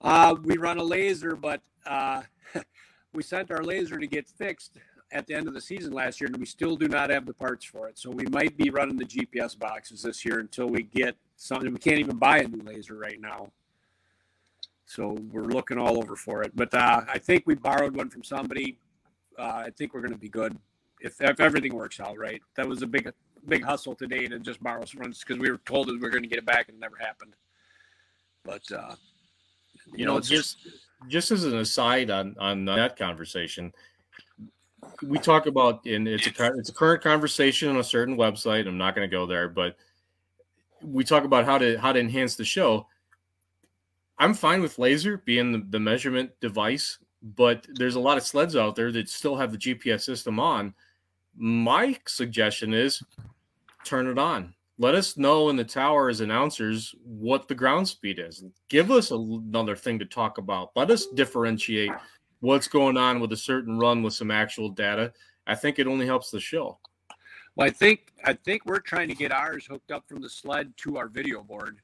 [0.00, 2.22] Uh, we run a laser, but uh,
[3.12, 4.78] we sent our laser to get fixed
[5.12, 7.34] at the end of the season last year, and we still do not have the
[7.34, 7.98] parts for it.
[7.98, 11.72] So we might be running the GPS boxes this year until we get something.
[11.72, 13.52] We can't even buy a new laser right now.
[14.86, 16.52] So we're looking all over for it.
[16.54, 18.78] But uh, I think we borrowed one from somebody.
[19.38, 20.56] Uh, I think we're going to be good
[21.00, 22.42] if, if everything works out right.
[22.56, 23.10] That was a big
[23.46, 26.08] big hustle today to just borrow some runs because we were told that we were
[26.08, 27.34] going to get it back and it never happened.
[28.44, 28.94] But uh,
[29.94, 30.58] you know, it's just
[31.08, 33.72] just as an aside on on that conversation,
[35.02, 38.66] we talk about and it's a it's a current conversation on a certain website.
[38.66, 39.76] I'm not going to go there, but
[40.82, 42.86] we talk about how to how to enhance the show.
[44.18, 48.56] I'm fine with laser being the, the measurement device, but there's a lot of sleds
[48.56, 50.74] out there that still have the GPS system on.
[51.36, 53.02] My suggestion is
[53.84, 54.54] turn it on.
[54.78, 58.44] Let us know in the tower as announcers what the ground speed is.
[58.68, 60.70] Give us another thing to talk about.
[60.74, 61.92] Let us differentiate
[62.40, 65.12] what's going on with a certain run with some actual data.
[65.46, 66.78] I think it only helps the show.
[67.56, 70.76] Well, I think I think we're trying to get ours hooked up from the sled
[70.78, 71.78] to our video board.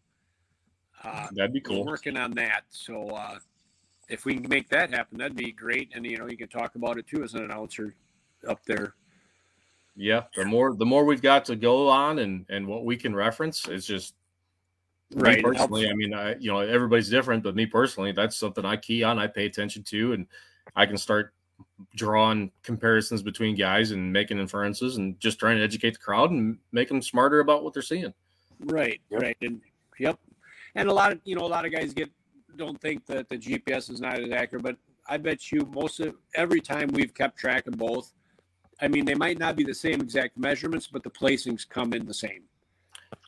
[1.02, 1.84] Uh, that'd be cool.
[1.84, 2.62] working on that.
[2.70, 3.38] So uh,
[4.08, 5.90] if we can make that happen, that'd be great.
[5.94, 7.94] And you know, you can talk about it too as an announcer
[8.46, 8.94] up there.
[9.96, 13.14] Yeah, the more the more we've got to go on and and what we can
[13.14, 14.14] reference is just
[15.14, 15.42] right.
[15.42, 19.02] personally, I mean, I you know everybody's different, but me personally, that's something I key
[19.02, 20.26] on, I pay attention to, and
[20.76, 21.34] I can start
[21.94, 26.58] drawing comparisons between guys and making inferences and just trying to educate the crowd and
[26.72, 28.14] make them smarter about what they're seeing.
[28.60, 29.22] Right, yep.
[29.22, 29.60] right, and
[29.98, 30.18] yep,
[30.74, 32.10] and a lot of you know a lot of guys get
[32.56, 34.76] don't think that the GPS is not as accurate, but
[35.08, 38.12] I bet you most of every time we've kept track of both,
[38.80, 42.06] I mean they might not be the same exact measurements, but the placings come in
[42.06, 42.42] the same.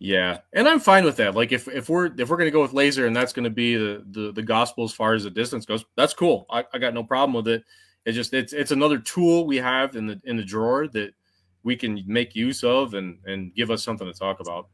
[0.00, 1.34] Yeah, and I'm fine with that.
[1.34, 4.04] Like if if we're if we're gonna go with laser and that's gonna be the
[4.10, 6.46] the, the gospel as far as the distance goes, that's cool.
[6.50, 7.64] I, I got no problem with it.
[8.04, 11.14] It's just it's it's another tool we have in the in the drawer that
[11.62, 14.68] we can make use of and and give us something to talk about.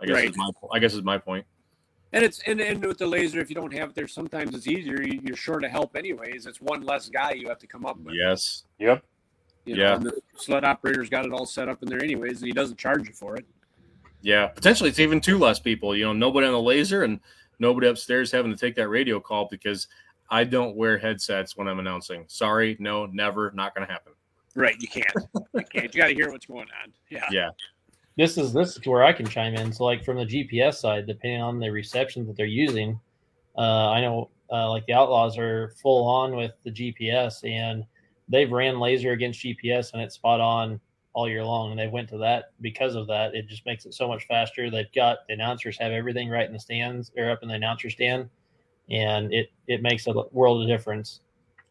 [0.00, 0.30] I guess right.
[0.30, 1.44] is my I guess is my point.
[2.12, 4.66] And it's and, and with the laser, if you don't have it there, sometimes it's
[4.66, 5.00] easier.
[5.02, 6.46] You're sure to help anyways.
[6.46, 8.14] It's one less guy you have to come up with.
[8.14, 8.64] Yes.
[8.78, 9.04] Yep.
[9.64, 9.96] You know, yeah.
[9.98, 13.06] the sled operator's got it all set up in there anyways, and he doesn't charge
[13.06, 13.46] you for it.
[14.22, 15.96] Yeah, potentially it's even two less people.
[15.96, 17.20] You know, nobody on the laser and
[17.58, 19.86] nobody upstairs having to take that radio call because
[20.30, 22.24] I don't wear headsets when I'm announcing.
[22.26, 24.12] Sorry, no, never, not going to happen.
[24.56, 25.06] Right, you can't.
[25.54, 25.94] you can't.
[25.94, 26.92] You got to hear what's going on.
[27.08, 27.26] Yeah.
[27.30, 27.50] Yeah
[28.20, 29.72] this is this is where I can chime in.
[29.72, 33.00] So like from the GPS side, depending on the reception that they're using,
[33.56, 37.82] uh, I know uh, like the Outlaws are full on with the GPS and
[38.28, 40.78] they've ran laser against GPS and it's spot on
[41.14, 41.70] all year long.
[41.70, 43.34] And they went to that because of that.
[43.34, 44.70] It just makes it so much faster.
[44.70, 47.88] They've got the announcers have everything right in the stands or up in the announcer
[47.88, 48.28] stand,
[48.90, 51.20] and it it makes a world of difference.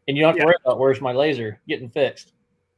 [0.07, 0.41] And you don't have yeah.
[0.41, 2.33] to worry about where's my laser getting fixed.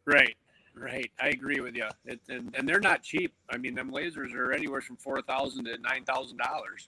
[0.05, 0.35] Right.
[0.73, 1.87] Right, I agree with you.
[2.05, 3.33] It, and, and they're not cheap.
[3.49, 6.87] I mean, them lasers are anywhere from four thousand to nine thousand dollars.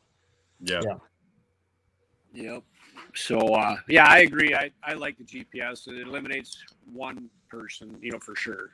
[0.62, 0.82] Yeah.
[0.84, 0.98] yeah.
[2.34, 2.64] Yep.
[3.16, 4.56] So uh, yeah, I agree.
[4.56, 5.88] I, I like the GPS.
[5.88, 8.72] It eliminates one person, you know, for sure.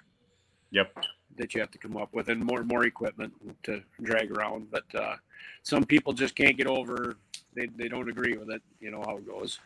[0.71, 0.95] Yep.
[1.37, 3.33] That you have to come up with, and more more equipment
[3.63, 4.67] to drag around.
[4.71, 5.15] But uh,
[5.63, 7.15] some people just can't get over.
[7.55, 8.61] They they don't agree with it.
[8.79, 9.59] You know how it goes.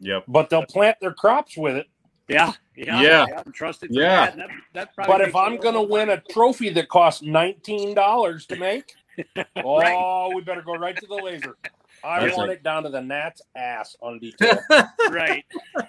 [0.00, 0.24] Yep.
[0.28, 1.86] But they'll plant their crops with it.
[2.28, 3.26] Yeah, yeah, yeah.
[3.28, 3.90] yeah trusted.
[3.92, 4.30] Yeah.
[4.30, 4.48] That.
[4.74, 8.94] That, but if I'm going to win a trophy that costs nineteen dollars to make,
[9.64, 10.34] oh, right.
[10.34, 11.56] we better go right to the laser.
[12.04, 12.54] I That's want it.
[12.54, 14.58] it down to the gnat's ass on detail.
[15.10, 15.44] right,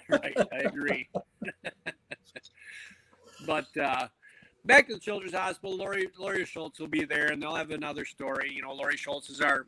[0.08, 0.36] right.
[0.52, 1.08] I agree.
[3.46, 4.06] but uh,
[4.64, 8.04] back to the Children's Hospital, Lori Lori Schultz will be there, and they'll have another
[8.04, 8.52] story.
[8.54, 9.66] You know, Lori Schultz is our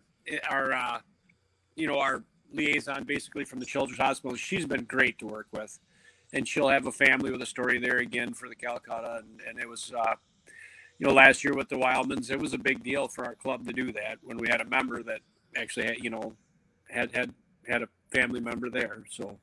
[0.49, 1.01] our uh,
[1.75, 4.37] you know our liaison basically from the Children's Hospital.
[4.37, 5.79] She's been great to work with
[6.33, 9.19] and she'll have a family with a story there again for the Calcutta.
[9.19, 10.15] And, and it was, uh,
[10.99, 13.67] you know, last year with the Wildmans, it was a big deal for our club
[13.67, 15.21] to do that when we had a member that
[15.57, 16.35] actually had, you know,
[16.89, 17.33] had had
[17.67, 19.05] had a family member there.
[19.11, 19.39] So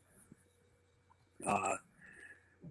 [1.45, 1.75] uh,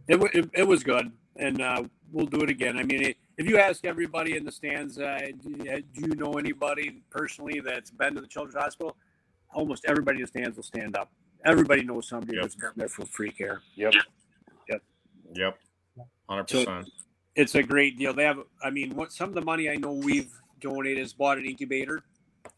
[0.09, 2.79] it, it, it was good, and uh, we'll do it again.
[2.79, 7.61] I mean, if you ask everybody in the stands, uh, do you know anybody personally
[7.61, 8.97] that's been to the Children's Hospital?
[9.53, 11.11] Almost everybody in the stands will stand up
[11.47, 12.43] everybody knows somebody yep.
[12.43, 13.63] that's been there for free care.
[13.77, 13.95] Yep.
[14.69, 14.83] Yep.
[15.35, 15.59] Yep.
[16.29, 16.89] Hundred percent.
[17.35, 18.13] It's a great deal.
[18.13, 18.39] They have.
[18.63, 22.03] I mean, what some of the money I know we've donated is bought an incubator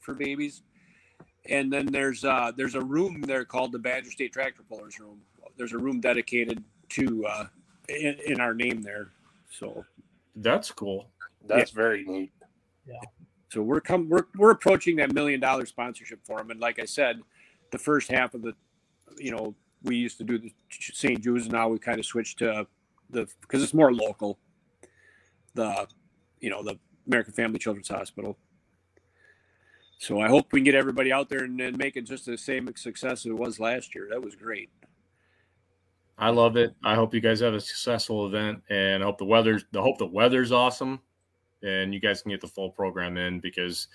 [0.01, 0.63] for babies,
[1.49, 5.21] and then there's uh there's a room there called the Badger State Tractor Pullers Room.
[5.57, 7.47] There's a room dedicated to uh,
[7.89, 9.11] in, in our name there.
[9.51, 9.85] So
[10.37, 11.11] That's cool.
[11.47, 12.33] That's very neat.
[12.87, 12.95] Yeah.
[13.51, 16.51] So we're come we're we're approaching that million dollar sponsorship for them.
[16.51, 17.21] And like I said,
[17.71, 18.55] the first half of the,
[19.17, 21.23] you know, we used to do the St.
[21.23, 22.67] Jude's, and now we kind of switched to
[23.11, 24.39] the because it's more local.
[25.55, 25.87] The,
[26.41, 28.37] you know, the American Family Children's Hospital.
[29.99, 32.39] So I hope we can get everybody out there and, and make it just the
[32.39, 34.07] same success as it was last year.
[34.11, 34.71] That was great.
[36.19, 36.75] I love it.
[36.85, 39.65] I hope you guys have a successful event, and I hope the weather's.
[39.75, 41.01] I hope the weather's awesome,
[41.63, 43.89] and you guys can get the full program in because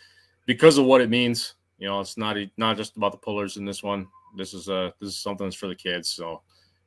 [0.45, 1.55] because of what it means.
[1.79, 4.07] You know, it's not not just about the pullers in this one.
[4.35, 6.09] This is uh this is something that's for the kids.
[6.09, 6.41] So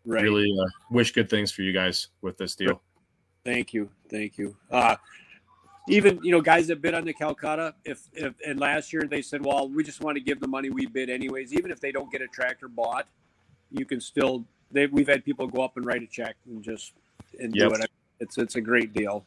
[0.05, 0.23] Right.
[0.23, 2.81] really uh, wish good things for you guys with this deal.
[3.45, 4.57] Thank you, thank you.
[4.71, 4.97] Uh,
[5.89, 9.23] even you know, guys that bid on the Calcutta, if if and last year they
[9.23, 11.53] said, well, we just want to give the money we bid anyways.
[11.53, 13.07] Even if they don't get a tractor bought,
[13.71, 14.45] you can still.
[14.73, 16.93] They we've had people go up and write a check and just
[17.39, 17.69] and Yep.
[17.69, 17.91] do it.
[18.21, 19.25] It's it's a great deal.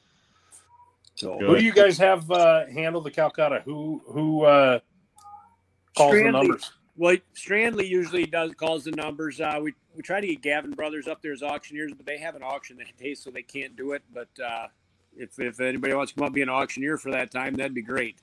[1.16, 1.48] So Good.
[1.48, 3.62] Who do you guys have uh, handle the Calcutta?
[3.66, 4.80] Who who uh,
[5.96, 6.72] calls the numbers?
[7.00, 9.40] Well, Strandley usually does calls the numbers.
[9.40, 12.36] Uh, we we try to get Gavin Brothers up there as auctioneers, but they have
[12.36, 14.04] an auction that day, so they can't do it.
[14.14, 14.68] But uh,
[15.16, 17.74] if if anybody wants to come up and be an auctioneer for that time, that'd
[17.74, 18.18] be great.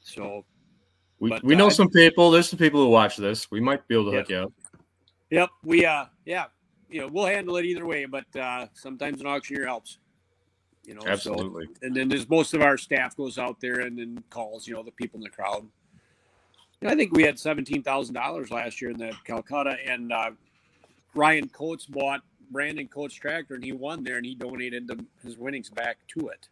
[0.00, 0.44] So,
[1.20, 2.30] We, But, we know uh, some people.
[2.30, 3.50] There's some people who watch this.
[3.50, 4.18] We might be able to Yeah.
[4.18, 4.52] hook you up.
[5.30, 6.46] yep, we uh, yeah,
[6.90, 8.04] you know, we'll handle it either way.
[8.04, 9.96] But uh, sometimes an auctioneer helps.
[10.84, 11.66] You know, so- Absolutely.
[11.80, 14.82] and then there's most of our staff goes out there and then calls, you know,
[14.82, 15.66] the people in the crowd.
[16.86, 20.30] I think we had seventeen thousand dollars last year in the Calcutta, and uh,
[21.14, 25.36] Ryan Coates bought Brandon Coates tractor, and he won there, and he donated the, his
[25.36, 26.48] winnings back to it.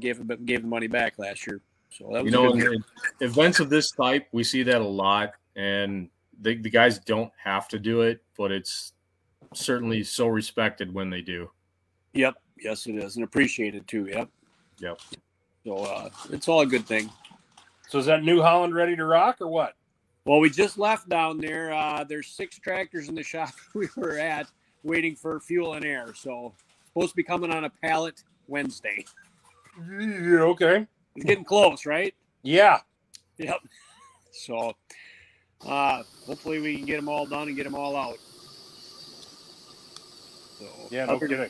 [0.00, 1.60] Gave him gave the money back last year.
[1.90, 2.72] So that was You know, good in, year.
[2.72, 2.84] in
[3.20, 6.10] events of this type, we see that a lot, and
[6.42, 8.92] the, the guys don't have to do it, but it's
[9.54, 11.48] certainly so respected when they do.
[12.14, 14.06] Yep, yes, it is, and appreciated too.
[14.06, 14.28] Yep,
[14.80, 15.00] Yep.
[15.64, 17.08] so uh, it's all a good thing.
[17.88, 19.74] So is that New Holland ready to rock or what?
[20.24, 21.72] Well, we just left down there.
[21.72, 24.48] Uh, there's six tractors in the shop we were at
[24.82, 26.12] waiting for fuel and air.
[26.14, 26.52] So
[26.86, 29.04] supposed to be coming on a pallet Wednesday.
[29.78, 30.86] Yeah, okay.
[31.14, 32.14] It's getting close, right?
[32.42, 32.80] Yeah.
[33.38, 33.60] Yep.
[34.38, 34.74] So
[35.66, 38.18] uh, hopefully we can get them all done and get them all out.
[40.58, 41.48] So Yeah, no kidding.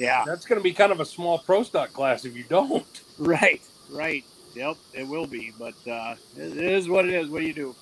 [0.00, 2.84] yeah, That's going to be kind of a small pro stock class if you don't.
[3.18, 4.24] right, right.
[4.58, 7.28] Yep, it will be, but uh, it it is what it is.
[7.28, 7.76] What do you do?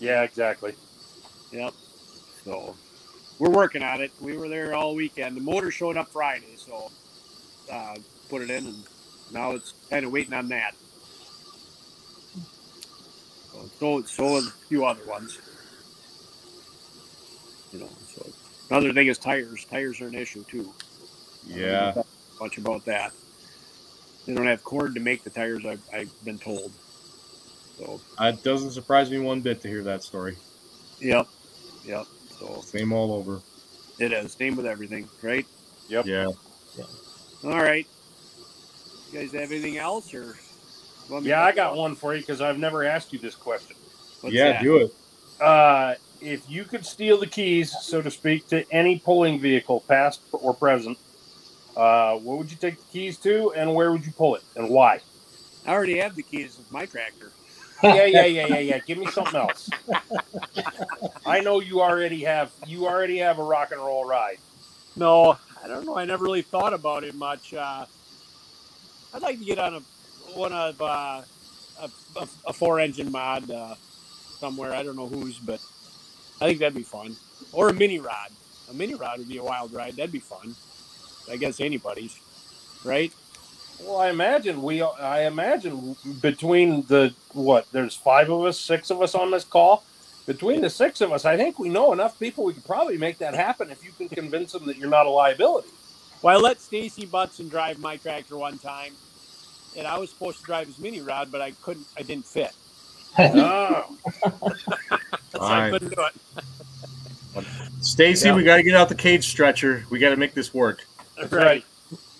[0.00, 0.72] Yeah, exactly.
[1.52, 1.74] Yep.
[2.42, 2.74] So
[3.38, 4.12] we're working on it.
[4.18, 5.36] We were there all weekend.
[5.36, 6.90] The motor showed up Friday, so
[7.70, 7.96] uh,
[8.30, 8.82] put it in, and
[9.30, 10.74] now it's kind of waiting on that.
[13.50, 15.38] So so, so a few other ones.
[17.74, 18.26] You know, so
[18.70, 19.66] another thing is tires.
[19.66, 20.72] Tires are an issue too.
[21.46, 21.92] Yeah.
[22.40, 23.12] Much about that.
[24.26, 25.64] They don't have cord to make the tires.
[25.66, 26.72] I've, I've been told.
[27.78, 30.36] So It doesn't surprise me one bit to hear that story.
[31.00, 31.26] yep,
[31.84, 32.06] yep.
[32.38, 33.40] So Same all over.
[33.98, 35.46] it is same with everything, right?
[35.88, 36.06] Yep.
[36.06, 36.28] Yeah.
[36.78, 36.84] yeah.
[37.44, 37.86] All right.
[39.12, 40.36] You guys have anything else, or?
[41.20, 43.76] Yeah, I got one for you because I've never asked you this question.
[44.20, 44.62] What's yeah, that?
[44.62, 44.94] do it.
[45.40, 50.20] Uh, if you could steal the keys, so to speak, to any pulling vehicle, past
[50.32, 50.96] or present,
[51.76, 54.68] uh, what would you take the keys to, and where would you pull it, and
[54.68, 55.00] why?
[55.66, 57.30] I already have the keys with my tractor.
[57.82, 58.78] yeah, yeah, yeah, yeah, yeah.
[58.78, 59.68] Give me something else.
[61.26, 64.38] I know you already have you already have a rock and roll ride.
[64.96, 65.96] No, I don't know.
[65.96, 67.54] I never really thought about it much.
[67.54, 67.86] Uh,
[69.14, 69.80] I'd like to get on a
[70.34, 71.22] one of uh,
[71.80, 73.74] a, a, a four engine mod uh,
[74.38, 74.72] somewhere.
[74.72, 75.60] I don't know whose, but
[76.40, 77.16] I think that'd be fun.
[77.52, 78.30] Or a mini rod.
[78.70, 79.96] A mini rod would be a wild ride.
[79.96, 80.54] That'd be fun.
[81.30, 82.18] I guess anybody's,
[82.84, 83.12] right?
[83.80, 84.82] Well, I imagine we.
[84.82, 87.66] I imagine between the what?
[87.72, 89.84] There's five of us, six of us on this call.
[90.26, 92.44] Between the six of us, I think we know enough people.
[92.44, 95.10] We could probably make that happen if you can convince them that you're not a
[95.10, 95.68] liability.
[96.22, 98.94] Well, I let Stacy Butson drive my tractor one time,
[99.76, 101.88] and I was supposed to drive his mini rod, but I couldn't.
[101.98, 102.52] I didn't fit.
[103.34, 103.96] Oh,
[105.32, 105.70] So I Fine.
[105.70, 106.14] couldn't do it.
[107.80, 108.34] Stacy, Yeah.
[108.34, 109.84] we got to get out the cage stretcher.
[109.90, 110.84] We got to make this work.
[111.22, 111.64] That's right,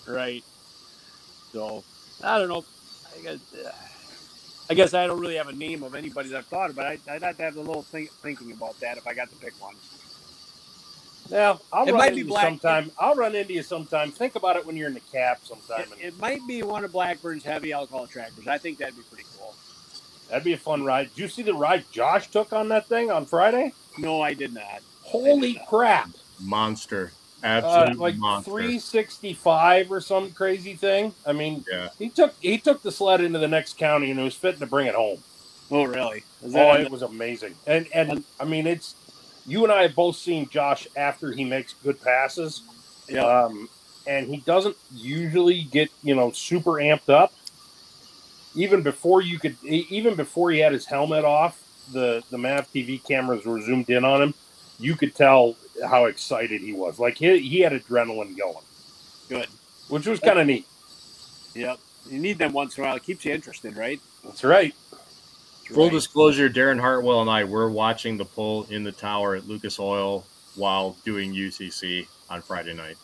[0.07, 0.44] right.
[1.53, 1.84] So
[2.22, 2.64] I don't know.
[3.18, 3.70] I guess, uh,
[4.70, 6.86] I guess I don't really have a name of anybody that I've thought about.
[6.86, 9.36] I, I'd have to have a little think, thinking about that if I got to
[9.36, 9.74] pick one.
[11.30, 12.90] Yeah, I'll It run might into be you black- sometime.
[12.98, 14.11] I'll run into you sometime.
[14.11, 15.80] Think about it when you're in the cab sometime.
[15.82, 18.46] It, and it might be one of Blackburn's heavy alcohol tractors.
[18.48, 19.55] I think that'd be pretty cool.
[20.28, 21.11] that'd be a fun ride.
[21.14, 23.72] Did you see the ride Josh took on that thing on Friday?
[23.98, 24.80] No, I did not.
[25.03, 26.09] Holy crap!
[26.40, 27.12] monster,
[27.43, 28.51] Uh, like monster.
[28.53, 31.12] 365 or some crazy thing.
[31.26, 31.88] I mean, Yeah.
[31.99, 34.66] he took he took the sled into the next county and it was fitting to
[34.66, 35.18] bring it home.
[35.70, 36.18] Oh, really?
[36.43, 37.55] Is Oh, that it was amazing.
[37.66, 38.95] And and I mean, it's
[39.47, 42.62] you and I have both seen Josh after he makes good passes.
[43.09, 43.24] Yeah.
[43.24, 43.68] Um,
[44.07, 47.32] and he doesn't usually get you know super amped up.
[48.55, 51.61] Even before you could, even before he had his helmet off,
[51.93, 54.34] the the Mav TV cameras were zoomed in on him.
[54.83, 55.57] You could tell
[55.89, 56.99] how excited he was.
[56.99, 58.64] Like he he had adrenaline going,
[59.28, 59.47] good?
[59.89, 60.66] which was kind of neat.
[61.55, 61.78] Yep.
[62.11, 62.97] You need them once in a while.
[62.97, 64.01] It keeps you interested, right?
[64.24, 64.74] That's right.
[65.68, 65.93] Full Right.
[65.93, 70.24] disclosure: Darren Hartwell and I were watching the pull in the tower at Lucas Oil
[70.57, 72.97] while doing UCC on Friday night.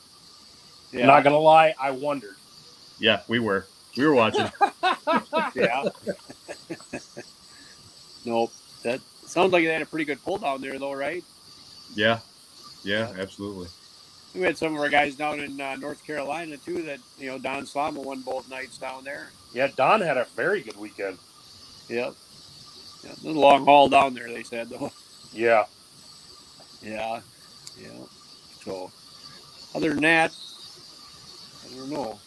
[0.93, 1.07] Yeah.
[1.07, 2.35] Not gonna lie, I wondered.
[2.99, 3.67] Yeah, we were.
[3.97, 4.51] We were watching.
[5.55, 5.85] yeah.
[8.25, 8.51] nope.
[8.83, 11.25] That sounds like they had a pretty good pull down there, though, right?
[11.95, 12.21] Yeah,
[12.85, 13.69] yeah, absolutely.
[14.35, 16.83] We had some of our guys down in uh, North Carolina too.
[16.83, 19.31] That you know, Don Slama won both nights down there.
[19.55, 21.19] Yeah, Don had a very good weekend.
[21.89, 22.15] Yep.
[23.05, 24.29] Yeah, it was a long haul down there.
[24.29, 24.93] They said though.
[25.33, 25.65] Yeah.
[26.83, 27.21] Yeah.
[27.81, 27.89] Yeah.
[28.65, 28.91] So,
[29.75, 30.35] other than that,
[31.65, 32.19] I don't know.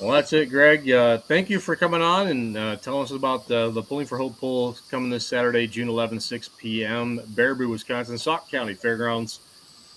[0.00, 0.90] Well, that's it, Greg.
[0.90, 4.18] Uh, thank you for coming on and uh, telling us about uh, the Pulling for
[4.18, 9.40] Hope pull coming this Saturday, June 11th, 6 p.m., Baraboo, Wisconsin, Sauk County Fairgrounds.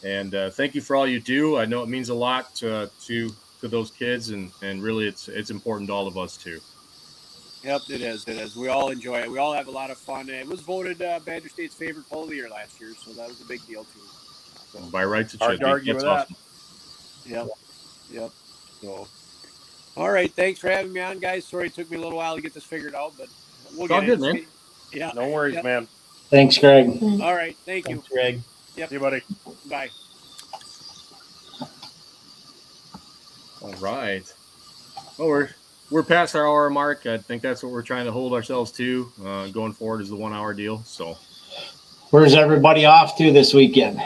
[0.05, 1.57] And uh, thank you for all you do.
[1.57, 3.29] I know it means a lot uh, to
[3.59, 6.61] to those kids, and, and really it's it's important to all of us too.
[7.65, 8.25] Yep, it is.
[8.25, 8.55] It is.
[8.55, 9.29] We all enjoy it.
[9.29, 10.29] We all have a lot of fun.
[10.29, 13.27] It was voted uh, Badger State's favorite pull of the year last year, so that
[13.27, 14.79] was a big deal too.
[14.89, 15.71] By rights, it Hard should to be.
[15.71, 16.27] argue That's with that.
[16.31, 17.31] awesome.
[17.33, 17.47] Yep.
[18.13, 18.31] Yep.
[18.81, 19.07] So,
[19.97, 20.33] all right.
[20.35, 21.47] Thanks for having me on, guys.
[21.47, 23.27] Sorry it took me a little while to get this figured out, but
[23.75, 24.17] we'll It's all get it.
[24.17, 24.47] good, man.
[24.91, 25.11] Yeah.
[25.13, 25.63] No worries, Yep.
[25.63, 25.87] man.
[26.29, 26.87] Thanks, Greg.
[27.21, 27.57] All right.
[27.65, 27.95] Thank you.
[27.95, 28.43] Thanks, Greg.
[28.75, 29.21] See you, buddy.
[29.65, 29.89] Bye.
[33.61, 34.23] All right.
[35.17, 35.49] Well, we're
[35.91, 37.05] we're past our hour mark.
[37.05, 39.11] I think that's what we're trying to hold ourselves to.
[39.23, 40.83] Uh, going forward is the one hour deal.
[40.85, 41.17] So
[42.11, 43.99] Where's everybody off to this weekend?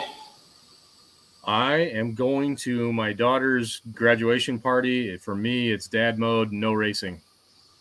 [1.45, 5.17] I am going to my daughter's graduation party.
[5.17, 7.21] For me, it's dad mode, no racing.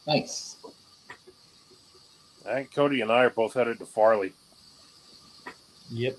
[0.06, 0.56] Nice.
[2.48, 4.32] I think Cody and I are both headed to Farley.
[5.90, 6.16] Yep.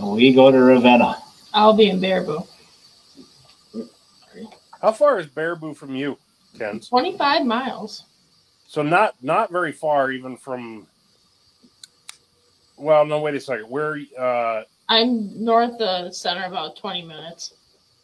[0.00, 1.16] We go to Ravenna.
[1.52, 2.46] I'll be in Baraboo.
[4.80, 6.16] How far is Baraboo from you,
[6.56, 6.78] Ken?
[6.78, 8.04] 25 miles.
[8.68, 10.86] So not not very far, even from.
[12.76, 13.18] Well, no.
[13.20, 13.68] Wait a second.
[13.68, 13.98] Where?
[14.16, 17.54] Uh, I'm north of the center about 20 minutes.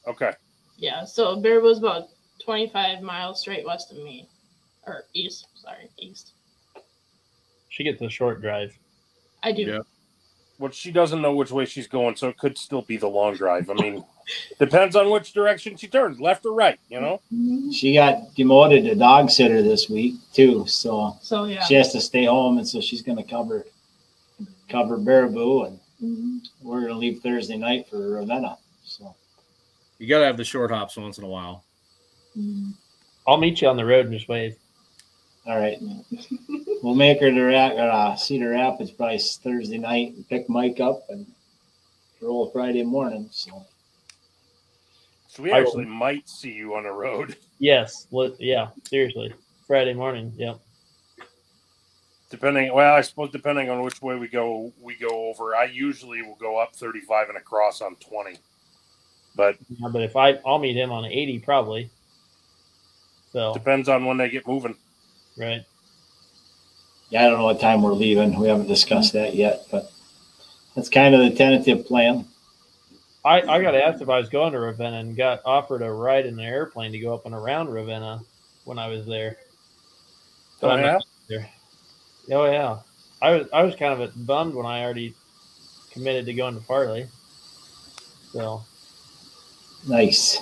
[0.06, 0.32] okay.
[0.76, 2.08] Yeah, so Baraboo's about
[2.44, 4.28] 25 miles straight west of me.
[4.86, 6.32] Or east, sorry, east.
[7.70, 8.76] She gets a short drive.
[9.42, 9.62] I do.
[9.62, 9.78] Yeah.
[10.58, 13.34] Well, she doesn't know which way she's going, so it could still be the long
[13.34, 13.70] drive.
[13.70, 14.04] I mean,
[14.58, 16.78] depends on which direction she turns, left or right.
[16.88, 17.20] You know.
[17.32, 17.72] Mhm.
[17.74, 21.64] She got demoted to dog sitter this week too, so So, yeah.
[21.64, 23.64] she has to stay home, and so she's going to cover
[24.68, 26.40] cover Baraboo, and Mhm.
[26.62, 28.58] we're going to leave Thursday night for Ravenna.
[28.84, 29.14] So
[29.98, 31.64] You got to have the short hops once in a while.
[32.36, 32.74] Mhm.
[33.26, 34.56] I'll meet you on the road and just wave.
[35.46, 35.78] all right,
[36.82, 37.66] we'll make her to Ra-
[38.12, 41.26] uh, Cedar Rapids probably Thursday night and pick Mike up and
[42.20, 43.28] roll Friday morning.
[43.30, 43.64] So
[45.28, 48.06] So we actually might see you on the road, Yes.
[48.10, 48.70] Let, yeah.
[48.88, 49.32] Seriously.
[49.66, 50.32] Friday morning.
[50.36, 50.60] Yep.
[52.34, 52.72] Depending.
[52.74, 55.54] Well, I suppose depending on which way we go, we go over.
[55.54, 58.36] I usually will go up thirty-five and across on twenty,
[59.36, 61.90] but Yeah, but if I, I'll meet him on 80 probably.
[63.32, 64.76] So, depends on when they get moving.
[65.36, 65.64] right.
[67.10, 68.38] yeah, I don't know what time we're leaving.
[68.38, 69.90] We haven't discussed that yet, but
[70.76, 72.26] that's kind of the tentative plan.
[73.24, 76.26] I, I got asked if I was going to Ravenna and got offered a ride
[76.26, 78.20] in an airplane to go up and around Ravenna
[78.64, 79.38] when I was there.
[80.60, 80.92] But Oh, I'm yeah?
[80.92, 81.50] not there.
[82.30, 82.78] Oh yeah,
[83.20, 85.14] I was I was kind of bummed when I already
[85.92, 87.06] committed to going to Farley.
[88.32, 88.62] So
[89.86, 90.38] Nice.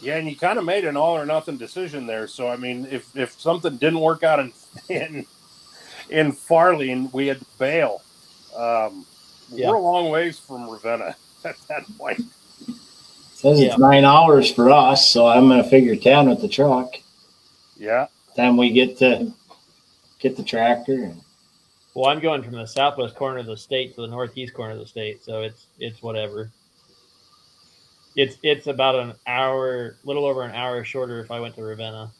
[0.00, 2.26] Yeah, and you kind of made an all or nothing decision there.
[2.26, 4.52] So I mean, if if something didn't work out in
[4.88, 5.26] in,
[6.10, 8.02] in Farley and we had to bail,
[8.56, 9.04] um,
[9.52, 9.68] Yeah.
[9.68, 12.20] we're a long ways from Ravenna at that point.
[13.34, 13.68] Says Yeah.
[13.68, 16.94] it's nine hours for us, so I'm going to figure ten with the truck.
[17.78, 19.32] Yeah, Time we get to
[20.18, 21.04] get the tractor.
[21.04, 21.20] And,
[21.94, 24.78] well, I'm going from the southwest corner of the state to the northeast corner of
[24.78, 26.50] the state, so it's it's whatever.
[28.16, 32.10] It's it's about an hour, little over an hour shorter if I went to Ravenna.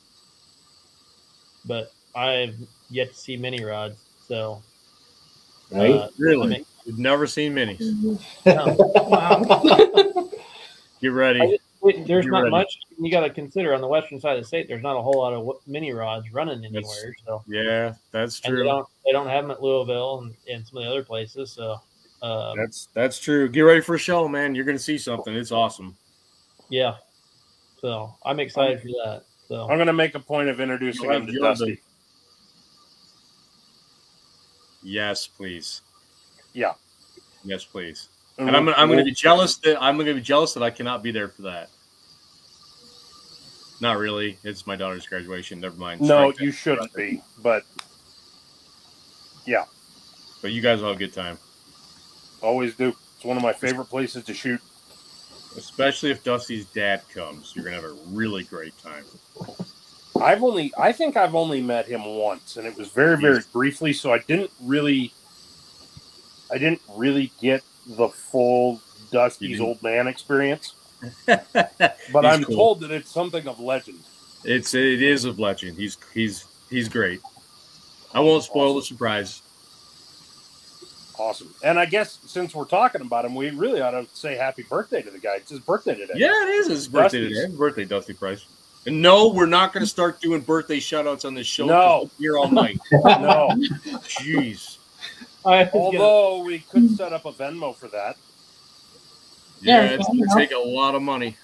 [1.66, 2.54] But I've
[2.90, 3.96] yet to see mini rods,
[4.26, 4.62] so
[5.70, 5.90] right?
[5.94, 6.48] Uh, Really?
[6.48, 7.80] mean- We've never seen minis.
[8.46, 8.76] no.
[9.08, 10.30] Wow.
[11.02, 11.40] Get ready.
[11.42, 11.58] I-
[12.06, 12.50] there's You're not ready.
[12.50, 14.66] much you got to consider on the western side of the state.
[14.68, 17.14] There's not a whole lot of mini rods running anywhere.
[17.26, 18.64] So Yeah, that's and they true.
[18.64, 21.52] don't they don't have them at Louisville and, and some of the other places.
[21.52, 21.76] So
[22.22, 23.48] um, That's that's true.
[23.48, 24.54] Get ready for a show, man.
[24.54, 25.34] You're gonna see something.
[25.34, 25.96] It's awesome.
[26.68, 26.96] yeah.
[27.80, 29.22] So I'm excited for that.
[29.46, 31.80] So I'm going to make a point of introducing You'll him to your Dusty.
[34.82, 35.82] Yes, please.
[36.52, 36.72] Yeah.
[37.44, 38.08] Yes, please.
[38.38, 40.70] And And I'm gonna, I'm gonna be jealous that I'm gonna be jealous that I
[40.70, 41.70] cannot be there for that.
[43.80, 44.38] Not really.
[44.42, 45.60] It's my daughter's graduation.
[45.60, 46.00] Never mind.
[46.00, 46.44] No, Strike that.
[46.44, 47.22] you shouldn't be.
[47.42, 47.64] But
[49.46, 49.64] yeah.
[50.42, 51.38] But you guys will have a good time,
[52.42, 52.94] always do.
[53.16, 54.60] It's one of my favorite places to shoot.
[55.56, 57.52] especially if Dusty's dad comes.
[57.54, 59.04] You're gonna have a really great time.
[60.20, 63.92] I've only, I think I've only met him once, and it was very, very briefly.
[63.92, 65.12] So I didn't really,
[66.52, 68.80] I didn't really get the full
[69.10, 70.74] Dusty's old man experience.
[71.26, 73.98] but But I'm told that it's something of legend.
[74.44, 75.76] it's it is a legend.
[75.78, 77.20] He's he's he's great.
[78.14, 79.42] I won't spoil the surprise.
[81.18, 81.52] Awesome.
[81.64, 85.02] And I guess since we're talking about him, we really ought to say happy birthday
[85.02, 85.36] to the guy.
[85.36, 86.14] It's his birthday today.
[86.16, 87.36] Yeah, it is his birthday Dusty's.
[87.38, 87.46] today.
[87.48, 88.46] Happy birthday, Dusty Price.
[88.86, 91.66] And no, we're not going to start doing birthday shoutouts on this show.
[91.66, 91.98] No.
[92.02, 92.78] we'll here all night.
[92.92, 93.48] No.
[94.06, 94.78] Jeez.
[95.44, 98.16] I was gonna- Although we could set up a Venmo for that.
[99.60, 101.36] Yeah, Yeah, it's going to take a lot of money.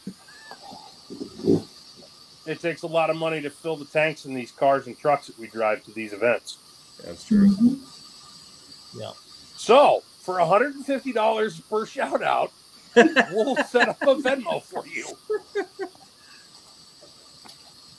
[2.47, 5.29] It takes a lot of money to fill the tanks in these cars and trucks
[5.29, 6.59] that we drive to these events.
[7.05, 7.49] That's true.
[7.49, 9.01] Mm-hmm.
[9.01, 9.13] Yeah.
[9.57, 12.53] So for $150 per shout out,
[12.97, 15.07] we'll set up a Venmo for you.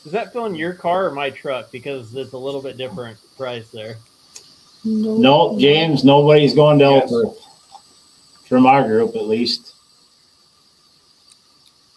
[0.06, 1.72] Is that filling your car or my truck?
[1.72, 3.98] Because it's a little bit different price there.
[4.84, 7.12] No, James, nobody's going to Yes.
[7.12, 7.40] Ellsworth.
[8.48, 9.75] From our group, at least.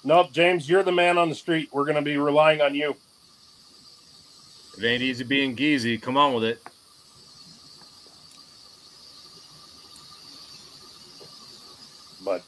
[0.04, 1.68] Nope, James, you're the man on the street.
[1.72, 2.94] We're going to be relying on you.
[4.78, 6.00] It ain't easy being geezy.
[6.00, 6.62] Come on with it.
[12.24, 12.44] But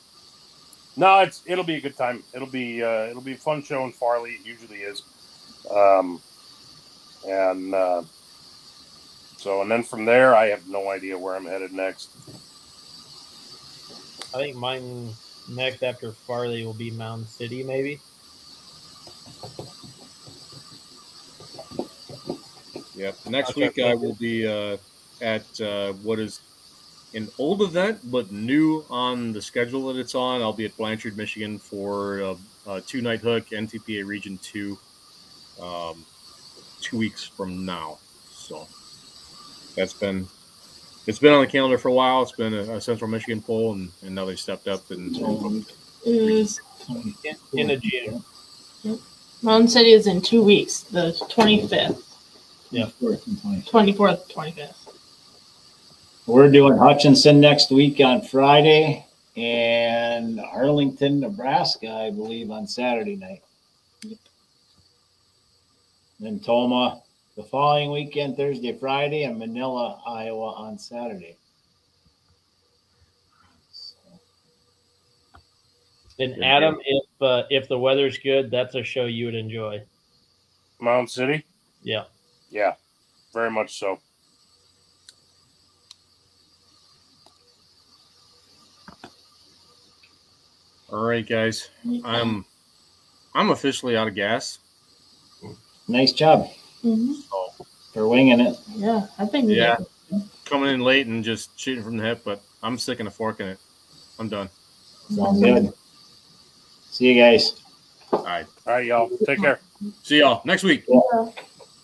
[0.97, 2.23] no, it's it'll be a good time.
[2.33, 4.33] It'll be uh, it'll be a fun show in Farley.
[4.33, 5.03] It usually is.
[5.75, 6.21] Um,
[7.27, 8.03] and uh,
[9.37, 12.11] so and then from there, I have no idea where I'm headed next.
[14.33, 15.11] I think mine
[15.51, 18.01] next after Farley will be Mound City, maybe.
[22.95, 23.17] Yep.
[23.31, 24.77] Next week I will be uh,
[25.23, 26.41] at uh, what is
[27.15, 30.43] an old event but new on the schedule that it's on.
[30.43, 32.37] I'll be at Blanchard, Michigan for a,
[32.67, 34.79] a two night hook NTPA Region Two,
[35.63, 36.05] um,
[36.81, 37.99] two weeks from now.
[38.31, 38.69] So
[39.77, 40.29] that's been
[41.07, 42.23] it's been on the calendar for a while.
[42.23, 45.17] It's been a, a Central Michigan poll, and, and now they stepped up and
[46.05, 47.15] Is In,
[47.59, 48.23] in the June.
[49.43, 52.03] Mound City is in two weeks, the 25th,
[53.01, 53.71] Fourth and 20th.
[53.71, 54.75] 24th, 25th.
[56.27, 59.07] We're doing Hutchinson next week on Friday
[59.37, 63.43] and Arlington, Nebraska, I believe, on Saturday night.
[66.21, 67.01] Then Tomah
[67.37, 71.37] the following weekend, Thursday, Friday, and Manilla, Iowa on Saturday.
[73.73, 73.97] So,
[76.19, 79.83] And Adam, if uh, if the weather's good, that's a show you would enjoy.
[80.81, 81.45] Mound City,
[81.83, 82.05] Yeah.
[82.51, 82.75] yeah,
[83.33, 84.01] very much so.
[90.91, 91.69] all right, guys.
[92.05, 92.45] I'm
[93.35, 94.59] I'm officially out of gas.
[95.89, 96.49] Nice job
[96.85, 97.15] Mhm.
[97.93, 98.57] for winging it.
[98.77, 99.77] Yeah, I think Yeah.
[99.77, 99.87] did.
[100.45, 103.49] coming in late and just shooting from the hip, but I'm sticking a fork in
[103.49, 103.59] it.
[104.19, 104.49] I'm done.
[105.15, 105.73] Sounds good.
[106.91, 107.55] See you guys.
[108.13, 108.47] All right.
[108.67, 109.61] All right, y'all, take care.
[110.03, 110.85] See y'all next week.
[110.89, 111.31] Yeah.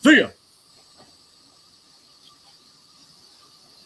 [0.02, 0.28] See ya.